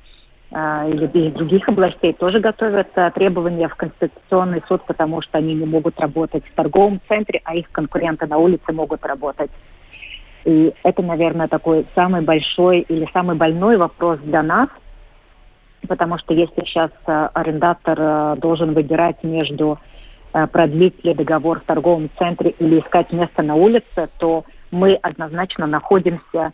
или 0.54 1.28
из 1.28 1.32
других 1.32 1.68
областей 1.68 2.12
тоже 2.12 2.38
готовят 2.38 2.88
требования 3.14 3.68
в 3.68 3.74
Конституционный 3.74 4.62
суд, 4.68 4.84
потому 4.86 5.20
что 5.20 5.38
они 5.38 5.52
не 5.54 5.66
могут 5.66 5.98
работать 5.98 6.44
в 6.46 6.54
торговом 6.54 7.00
центре, 7.08 7.40
а 7.44 7.56
их 7.56 7.68
конкуренты 7.72 8.26
на 8.26 8.38
улице 8.38 8.72
могут 8.72 9.04
работать. 9.04 9.50
И 10.44 10.72
это, 10.82 11.02
наверное, 11.02 11.48
такой 11.48 11.86
самый 11.94 12.20
большой 12.20 12.80
или 12.80 13.08
самый 13.12 13.34
больной 13.34 13.76
вопрос 13.76 14.20
для 14.20 14.42
нас, 14.42 14.68
потому 15.88 16.18
что 16.18 16.34
если 16.34 16.64
сейчас 16.64 16.90
а, 17.06 17.30
арендатор 17.34 17.98
а, 18.00 18.36
должен 18.36 18.74
выбирать 18.74 19.22
между 19.22 19.78
продлить 20.50 21.04
ли 21.04 21.14
договор 21.14 21.60
в 21.60 21.64
торговом 21.64 22.10
центре 22.18 22.50
или 22.58 22.80
искать 22.80 23.12
место 23.12 23.40
на 23.42 23.54
улице, 23.54 24.08
то 24.18 24.44
мы 24.72 24.94
однозначно 24.94 25.64
находимся 25.68 26.52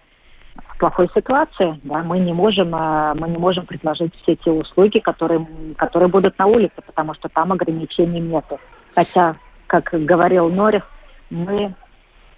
плохой 0.79 1.09
ситуации. 1.15 1.79
Да, 1.85 2.03
мы 2.03 2.19
не 2.19 2.33
можем, 2.33 2.75
а, 2.75 3.15
мы 3.15 3.29
не 3.29 3.39
можем 3.39 3.67
предложить 3.67 4.15
все 4.23 4.37
те 4.37 4.51
услуги, 4.51 4.99
которые, 4.99 5.47
которые 5.77 6.09
будут 6.09 6.39
на 6.39 6.47
улице, 6.47 6.75
потому 6.85 7.15
что 7.15 7.29
там 7.29 7.53
ограничений 7.53 8.21
нету. 8.21 8.59
Хотя, 8.95 9.37
как 9.67 9.91
говорил 9.93 10.49
Норис, 10.49 10.83
мы 11.31 11.75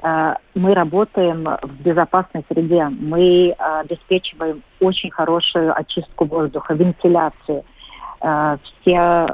а, 0.03 0.37
мы 0.55 0.75
работаем 0.75 1.45
в 1.45 1.81
безопасной 1.83 2.45
среде, 2.49 2.89
мы 2.89 3.55
а, 3.59 3.81
обеспечиваем 3.81 4.63
очень 4.81 5.11
хорошую 5.11 5.77
очистку 5.77 6.25
воздуха, 6.25 6.75
вентиляцию, 6.75 7.65
все, 8.21 9.27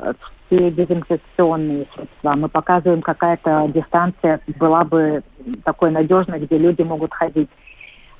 все 0.46 0.70
дезинфекционные 0.70 1.86
средства. 1.94 2.32
Мы 2.34 2.48
показываем, 2.48 3.02
какая-то 3.02 3.70
дистанция 3.74 4.40
была 4.58 4.84
бы 4.84 5.22
такой 5.64 5.90
надежной, 5.90 6.40
где 6.40 6.56
люди 6.56 6.80
могут 6.82 7.12
ходить. 7.12 7.50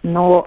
Но 0.03 0.47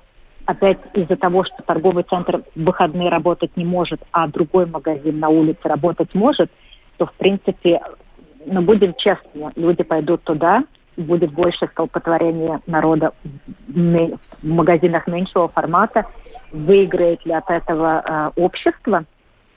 опять 0.51 0.79
из-за 0.93 1.15
того, 1.15 1.43
что 1.43 1.63
торговый 1.65 2.03
центр 2.03 2.43
в 2.55 2.63
выходные 2.63 3.09
работать 3.09 3.55
не 3.57 3.65
может, 3.65 4.01
а 4.11 4.27
другой 4.27 4.65
магазин 4.65 5.19
на 5.19 5.29
улице 5.29 5.59
работать 5.63 6.13
может, 6.13 6.51
то, 6.97 7.05
в 7.05 7.13
принципе, 7.13 7.81
ну, 8.45 8.61
будем 8.61 8.93
честны, 8.95 9.51
люди 9.55 9.83
пойдут 9.83 10.23
туда, 10.23 10.63
будет 10.97 11.31
больше 11.31 11.67
столпотворения 11.67 12.61
народа 12.67 13.13
в 13.67 14.17
магазинах 14.43 15.07
меньшего 15.07 15.47
формата. 15.47 16.05
Выиграет 16.51 17.25
ли 17.25 17.31
от 17.31 17.49
этого 17.49 18.03
э, 18.05 18.41
общество– 18.41 19.05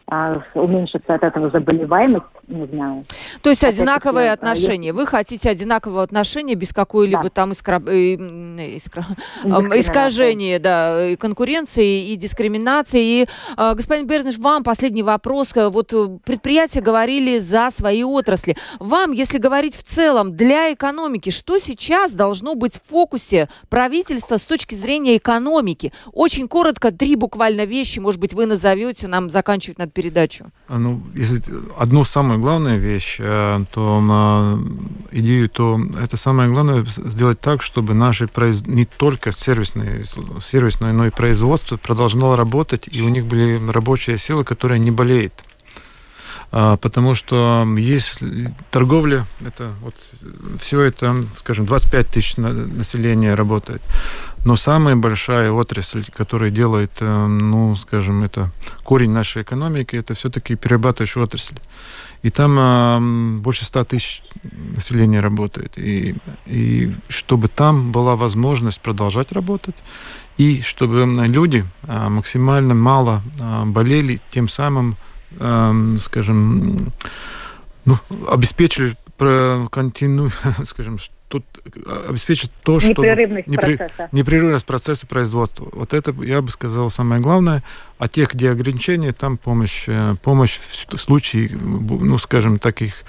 уменьшится 0.06 1.14
от 1.14 1.22
этого 1.22 1.50
заболеваемость, 1.50 2.26
не 2.46 2.66
знаю. 2.66 3.04
То 3.40 3.48
есть 3.48 3.64
одинаковые 3.64 4.30
а, 4.30 4.34
отношения. 4.34 4.92
Вы 4.92 5.06
хотите 5.06 5.48
одинакового 5.48 6.02
отношения 6.02 6.54
без 6.54 6.74
какой-либо 6.74 7.24
да. 7.24 7.28
там 7.30 7.52
искра... 7.52 7.82
Э, 7.86 8.14
искра... 8.76 9.06
искажения 9.44 10.58
да, 10.58 11.08
и 11.08 11.16
конкуренции 11.16 12.10
и 12.10 12.16
дискриминации. 12.16 13.22
И, 13.22 13.26
а, 13.56 13.74
господин 13.74 14.06
Берзниш, 14.06 14.36
вам 14.36 14.62
последний 14.62 15.02
вопрос. 15.02 15.54
Вот 15.56 15.92
э, 15.94 16.18
предприятия 16.22 16.82
говорили 16.82 17.38
за 17.38 17.70
свои 17.70 18.04
отрасли. 18.04 18.56
Вам, 18.78 19.12
если 19.12 19.38
говорить 19.38 19.74
в 19.74 19.82
целом, 19.84 20.36
для 20.36 20.74
экономики, 20.74 21.30
что 21.30 21.56
сейчас 21.58 22.12
должно 22.12 22.54
быть 22.54 22.74
в 22.74 22.90
фокусе 22.90 23.48
правительства 23.70 24.36
с 24.36 24.44
точки 24.44 24.74
зрения 24.74 25.16
экономики? 25.16 25.92
Очень 26.12 26.46
коротко, 26.46 26.92
три 26.92 27.16
буквально 27.16 27.64
вещи, 27.64 28.00
может 28.00 28.20
быть, 28.20 28.34
вы 28.34 28.44
назовете, 28.44 29.08
нам 29.08 29.30
заканчивать 29.30 29.78
надо 29.78 29.93
передачу? 29.94 30.44
А, 30.68 30.78
ну, 30.78 31.00
если 31.14 31.40
одну 31.78 32.04
самую 32.04 32.40
главную 32.40 32.80
вещь, 32.80 33.16
э, 33.20 33.64
то 33.70 34.00
на 34.00 34.58
идею, 35.12 35.48
то 35.48 35.80
это 36.02 36.16
самое 36.16 36.50
главное 36.50 36.84
сделать 36.86 37.40
так, 37.40 37.62
чтобы 37.62 37.94
наши 37.94 38.26
произ... 38.26 38.66
не 38.66 38.84
только 38.84 39.32
сервисные, 39.32 40.04
сервисное, 40.42 40.92
но 40.92 41.06
и 41.06 41.10
производство 41.10 41.76
продолжало 41.76 42.36
работать, 42.36 42.88
и 42.92 43.02
у 43.02 43.08
них 43.08 43.24
были 43.24 43.60
рабочие 43.72 44.18
силы, 44.18 44.44
которые 44.44 44.78
не 44.78 44.90
болеют 44.90 45.32
потому 46.54 47.16
что 47.16 47.66
есть 47.76 48.22
торговля, 48.70 49.26
это 49.44 49.72
вот 49.80 49.94
все 50.60 50.82
это, 50.82 51.24
скажем, 51.34 51.66
25 51.66 52.08
тысяч 52.08 52.36
населения 52.36 53.34
работает. 53.34 53.82
Но 54.44 54.56
самая 54.56 54.94
большая 54.94 55.50
отрасль, 55.50 56.04
которая 56.14 56.50
делает, 56.50 56.92
э, 57.00 57.26
ну, 57.26 57.74
скажем, 57.74 58.22
это 58.24 58.50
корень 58.82 59.10
нашей 59.10 59.42
экономики, 59.42 59.96
это 59.96 60.12
все-таки 60.14 60.54
перерабатывающая 60.54 61.22
отрасль. 61.22 61.56
И 62.22 62.30
там 62.30 62.58
э, 62.58 63.40
больше 63.40 63.64
100 63.64 63.84
тысяч 63.84 64.22
населения 64.42 65.20
работает. 65.20 65.78
И, 65.78 66.14
и 66.44 66.92
чтобы 67.08 67.48
там 67.48 67.90
была 67.90 68.16
возможность 68.16 68.80
продолжать 68.80 69.32
работать, 69.32 69.76
и 70.36 70.60
чтобы 70.60 71.06
люди 71.26 71.64
э, 71.84 72.08
максимально 72.10 72.74
мало 72.74 73.22
э, 73.40 73.64
болели, 73.64 74.20
тем 74.28 74.48
самым, 74.48 74.96
скажем, 75.98 76.92
ну, 77.84 77.96
обеспечили 78.28 78.96
контину, 79.70 80.30
скажем, 80.64 80.98
тут 81.28 81.44
э, 81.64 82.06
обеспечить 82.08 82.50
то, 82.62 82.80
что... 82.80 82.90
Непрерывность 82.90 83.46
непри... 83.48 83.76
процесса. 83.76 84.08
Непрерывность 84.12 84.66
процесса 84.66 85.06
производства. 85.06 85.68
Вот 85.72 85.92
это, 85.92 86.12
я 86.22 86.42
бы 86.42 86.50
сказал, 86.50 86.90
самое 86.90 87.20
главное. 87.20 87.62
А 87.98 88.08
тех, 88.08 88.34
где 88.34 88.50
ограничения, 88.50 89.12
там 89.12 89.36
помощь, 89.36 89.84
э, 89.88 90.14
помощь 90.22 90.58
в 90.58 90.96
случае, 90.96 91.50
ну, 91.50 92.18
скажем, 92.18 92.58
таких 92.58 93.04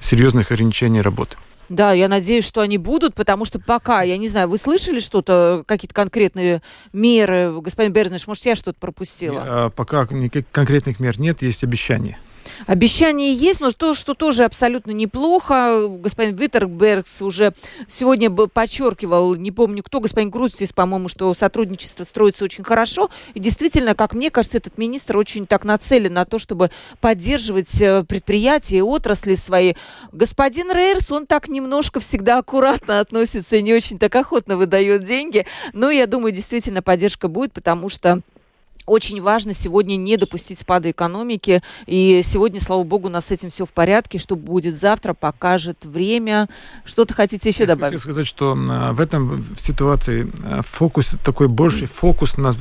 серьезных 0.00 0.50
ограничений 0.50 1.02
работы. 1.02 1.36
Да, 1.68 1.92
я 1.92 2.08
надеюсь, 2.08 2.44
что 2.44 2.60
они 2.60 2.78
будут, 2.78 3.14
потому 3.14 3.44
что 3.44 3.58
пока, 3.58 4.02
я 4.02 4.16
не 4.16 4.28
знаю, 4.28 4.48
вы 4.48 4.58
слышали 4.58 5.00
что-то, 5.00 5.64
какие-то 5.66 5.94
конкретные 5.94 6.62
меры, 6.92 7.60
господин 7.60 7.92
Берзниш, 7.92 8.26
может, 8.26 8.44
я 8.44 8.56
что-то 8.56 8.78
пропустила? 8.78 9.42
А, 9.46 9.70
пока 9.70 10.06
никаких 10.10 10.50
конкретных 10.50 11.00
мер 11.00 11.18
нет, 11.18 11.42
есть 11.42 11.64
обещания. 11.64 12.18
Обещания 12.66 13.32
есть, 13.32 13.60
но 13.60 13.70
то, 13.70 13.94
что 13.94 14.14
тоже 14.14 14.44
абсолютно 14.44 14.90
неплохо. 14.90 15.88
Господин 15.88 16.36
Виттербергс 16.36 17.22
уже 17.22 17.54
сегодня 17.88 18.30
подчеркивал, 18.30 19.34
не 19.34 19.50
помню 19.50 19.82
кто, 19.82 20.00
господин 20.00 20.30
Грустис, 20.30 20.72
по-моему, 20.72 21.08
что 21.08 21.32
сотрудничество 21.34 22.04
строится 22.04 22.44
очень 22.44 22.64
хорошо. 22.64 23.10
И 23.34 23.40
действительно, 23.40 23.94
как 23.94 24.14
мне 24.14 24.30
кажется, 24.30 24.58
этот 24.58 24.78
министр 24.78 25.16
очень 25.18 25.46
так 25.46 25.64
нацелен 25.64 26.12
на 26.14 26.24
то, 26.24 26.38
чтобы 26.38 26.70
поддерживать 27.00 27.80
э, 27.80 28.04
предприятия 28.04 28.78
и 28.78 28.82
отрасли 28.82 29.34
свои. 29.34 29.74
Господин 30.12 30.72
Рейерс, 30.72 31.12
он 31.12 31.26
так 31.26 31.48
немножко 31.48 32.00
всегда 32.00 32.38
аккуратно 32.38 33.00
относится 33.00 33.56
и 33.56 33.62
не 33.62 33.74
очень 33.74 33.98
так 33.98 34.14
охотно 34.14 34.56
выдает 34.56 35.04
деньги. 35.04 35.46
Но 35.72 35.90
я 35.90 36.06
думаю, 36.06 36.32
действительно 36.32 36.82
поддержка 36.82 37.28
будет, 37.28 37.52
потому 37.52 37.88
что 37.88 38.22
очень 38.86 39.20
важно 39.20 39.52
сегодня 39.52 39.96
не 39.96 40.16
допустить 40.16 40.60
спада 40.60 40.90
экономики. 40.90 41.62
И 41.86 42.22
сегодня, 42.24 42.60
слава 42.60 42.84
богу, 42.84 43.08
у 43.08 43.10
нас 43.10 43.26
с 43.26 43.32
этим 43.32 43.50
все 43.50 43.66
в 43.66 43.72
порядке. 43.72 44.18
Что 44.18 44.36
будет 44.36 44.78
завтра, 44.78 45.12
покажет 45.12 45.84
время. 45.84 46.48
Что-то 46.84 47.12
хотите 47.12 47.48
еще 47.48 47.66
добавить? 47.66 47.92
Я 47.92 47.98
хочу 47.98 48.10
сказать, 48.10 48.26
что 48.26 48.54
в 48.54 49.00
этом 49.00 49.44
ситуации 49.60 50.32
э, 50.44 50.60
фокус, 50.62 51.16
такой 51.24 51.48
больший 51.48 51.88
фокус 51.88 52.36
на, 52.36 52.54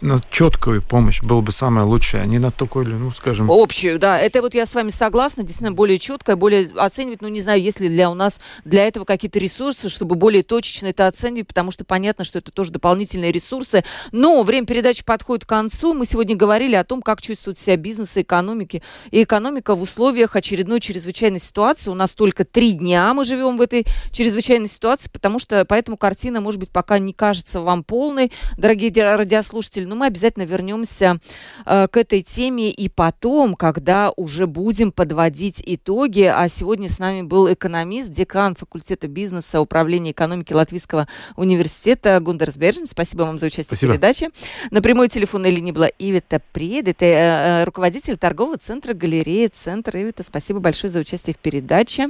на 0.00 0.20
четкую 0.30 0.82
помощь 0.82 1.20
был 1.22 1.42
бы 1.42 1.50
самое 1.52 1.86
лучшее, 1.86 2.22
а 2.22 2.26
не 2.26 2.38
на 2.38 2.52
такой, 2.52 2.86
ну, 2.86 3.10
скажем... 3.10 3.50
Общую, 3.50 3.98
да. 3.98 4.18
Это 4.18 4.40
вот 4.40 4.54
я 4.54 4.66
с 4.66 4.74
вами 4.74 4.90
согласна. 4.90 5.42
Действительно, 5.42 5.72
более 5.72 5.98
четкое, 5.98 6.36
более 6.36 6.70
оценивать, 6.76 7.22
ну, 7.22 7.28
не 7.28 7.42
знаю, 7.42 7.60
есть 7.60 7.80
ли 7.80 7.88
для 7.88 8.08
у 8.08 8.14
нас 8.14 8.40
для 8.64 8.86
этого 8.86 9.04
какие-то 9.04 9.40
ресурсы, 9.40 9.88
чтобы 9.88 10.14
более 10.14 10.44
точечно 10.44 10.86
это 10.86 11.08
оценивать, 11.08 11.48
потому 11.48 11.72
что 11.72 11.84
понятно, 11.84 12.24
что 12.24 12.38
это 12.38 12.52
тоже 12.52 12.70
дополнительные 12.70 13.32
ресурсы. 13.32 13.84
Но 14.12 14.42
время 14.44 14.66
передачи 14.66 15.04
подходит 15.04 15.44
к 15.44 15.48
концу 15.48 15.71
концу. 15.72 15.94
Мы 15.94 16.06
сегодня 16.06 16.36
говорили 16.36 16.74
о 16.74 16.84
том, 16.84 17.02
как 17.02 17.20
чувствуют 17.20 17.58
себя 17.58 17.76
бизнесы, 17.76 18.22
экономики 18.22 18.82
и 19.10 19.22
экономика 19.22 19.74
в 19.74 19.82
условиях 19.82 20.36
очередной 20.36 20.80
чрезвычайной 20.80 21.40
ситуации. 21.40 21.90
У 21.90 21.94
нас 21.94 22.12
только 22.12 22.44
три 22.44 22.72
дня 22.72 23.12
мы 23.14 23.24
живем 23.24 23.56
в 23.56 23.62
этой 23.62 23.84
чрезвычайной 24.12 24.68
ситуации, 24.68 25.08
потому 25.10 25.38
что 25.38 25.64
поэтому 25.64 25.96
картина, 25.96 26.40
может 26.40 26.60
быть, 26.60 26.70
пока 26.70 26.98
не 26.98 27.12
кажется 27.12 27.60
вам 27.60 27.84
полной, 27.84 28.32
дорогие 28.56 28.92
радиослушатели, 28.92 29.84
но 29.84 29.96
мы 29.96 30.06
обязательно 30.06 30.44
вернемся 30.44 31.18
э, 31.64 31.88
к 31.88 31.96
этой 31.96 32.22
теме 32.22 32.70
и 32.70 32.88
потом, 32.88 33.54
когда 33.54 34.12
уже 34.16 34.46
будем 34.46 34.92
подводить 34.92 35.62
итоги. 35.64 36.22
А 36.22 36.48
сегодня 36.48 36.88
с 36.88 36.98
нами 36.98 37.22
был 37.22 37.52
экономист, 37.52 38.10
декан 38.10 38.54
факультета 38.54 39.08
бизнеса, 39.08 39.60
управления 39.60 40.12
экономики 40.12 40.52
Латвийского 40.52 41.08
университета 41.36 42.18
Гундерс 42.20 42.56
Бержин. 42.56 42.86
Спасибо 42.86 43.22
вам 43.22 43.38
за 43.38 43.46
участие 43.46 43.64
Спасибо. 43.64 43.90
в 43.90 43.94
передаче. 43.94 44.30
На 44.70 44.82
прямой 44.82 45.08
телефонной 45.08 45.50
линии 45.50 45.61
была 45.70 45.88
Ивита 45.98 46.42
Пред, 46.52 46.88
это 46.88 47.04
э, 47.04 47.08
э, 47.08 47.64
руководитель 47.64 48.16
торгового 48.16 48.58
центра 48.58 48.94
галереи 48.94 49.46
«Центр». 49.46 49.96
Ивита, 49.96 50.24
спасибо 50.24 50.58
большое 50.58 50.90
за 50.90 50.98
участие 50.98 51.34
в 51.34 51.38
передаче. 51.38 52.08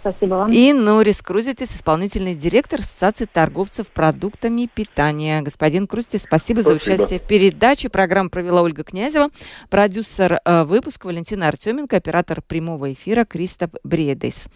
Спасибо 0.00 0.34
вам. 0.34 0.52
И 0.52 0.72
Норис 0.72 1.22
Крузитис, 1.22 1.74
исполнительный 1.74 2.34
директор 2.34 2.80
Ассоциации 2.80 3.26
торговцев 3.26 3.88
продуктами 3.88 4.68
питания. 4.72 5.42
Господин 5.42 5.86
Крузитис, 5.86 6.22
спасибо, 6.22 6.60
спасибо 6.60 6.80
за 6.80 6.92
участие 6.94 7.18
в 7.18 7.22
передаче. 7.22 7.88
Программу 7.88 8.30
провела 8.30 8.62
Ольга 8.62 8.84
Князева, 8.84 9.28
продюсер 9.70 10.40
э, 10.44 10.64
выпуска 10.64 11.06
Валентина 11.06 11.48
Артеменко, 11.48 11.96
оператор 11.96 12.42
прямого 12.42 12.92
эфира 12.92 13.24
Кристоп 13.24 13.76
Бредес. 13.82 14.46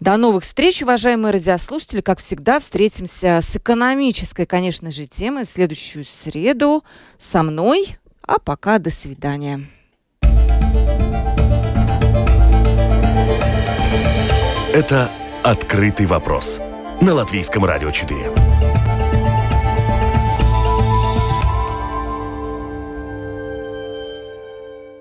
До 0.00 0.16
новых 0.16 0.44
встреч, 0.44 0.82
уважаемые 0.82 1.32
радиослушатели. 1.32 2.00
Как 2.00 2.20
всегда, 2.20 2.60
встретимся 2.60 3.40
с 3.42 3.56
экономической, 3.56 4.46
конечно 4.46 4.92
же, 4.92 5.06
темой 5.06 5.44
в 5.44 5.48
следующую 5.48 6.04
среду 6.04 6.84
со 7.18 7.42
мной. 7.42 7.98
А 8.22 8.38
пока 8.38 8.78
до 8.78 8.90
свидания. 8.90 9.66
Это 14.72 15.10
«Открытый 15.42 16.06
вопрос» 16.06 16.60
на 17.00 17.14
Латвийском 17.14 17.64
радио 17.64 17.90
4. 17.90 18.37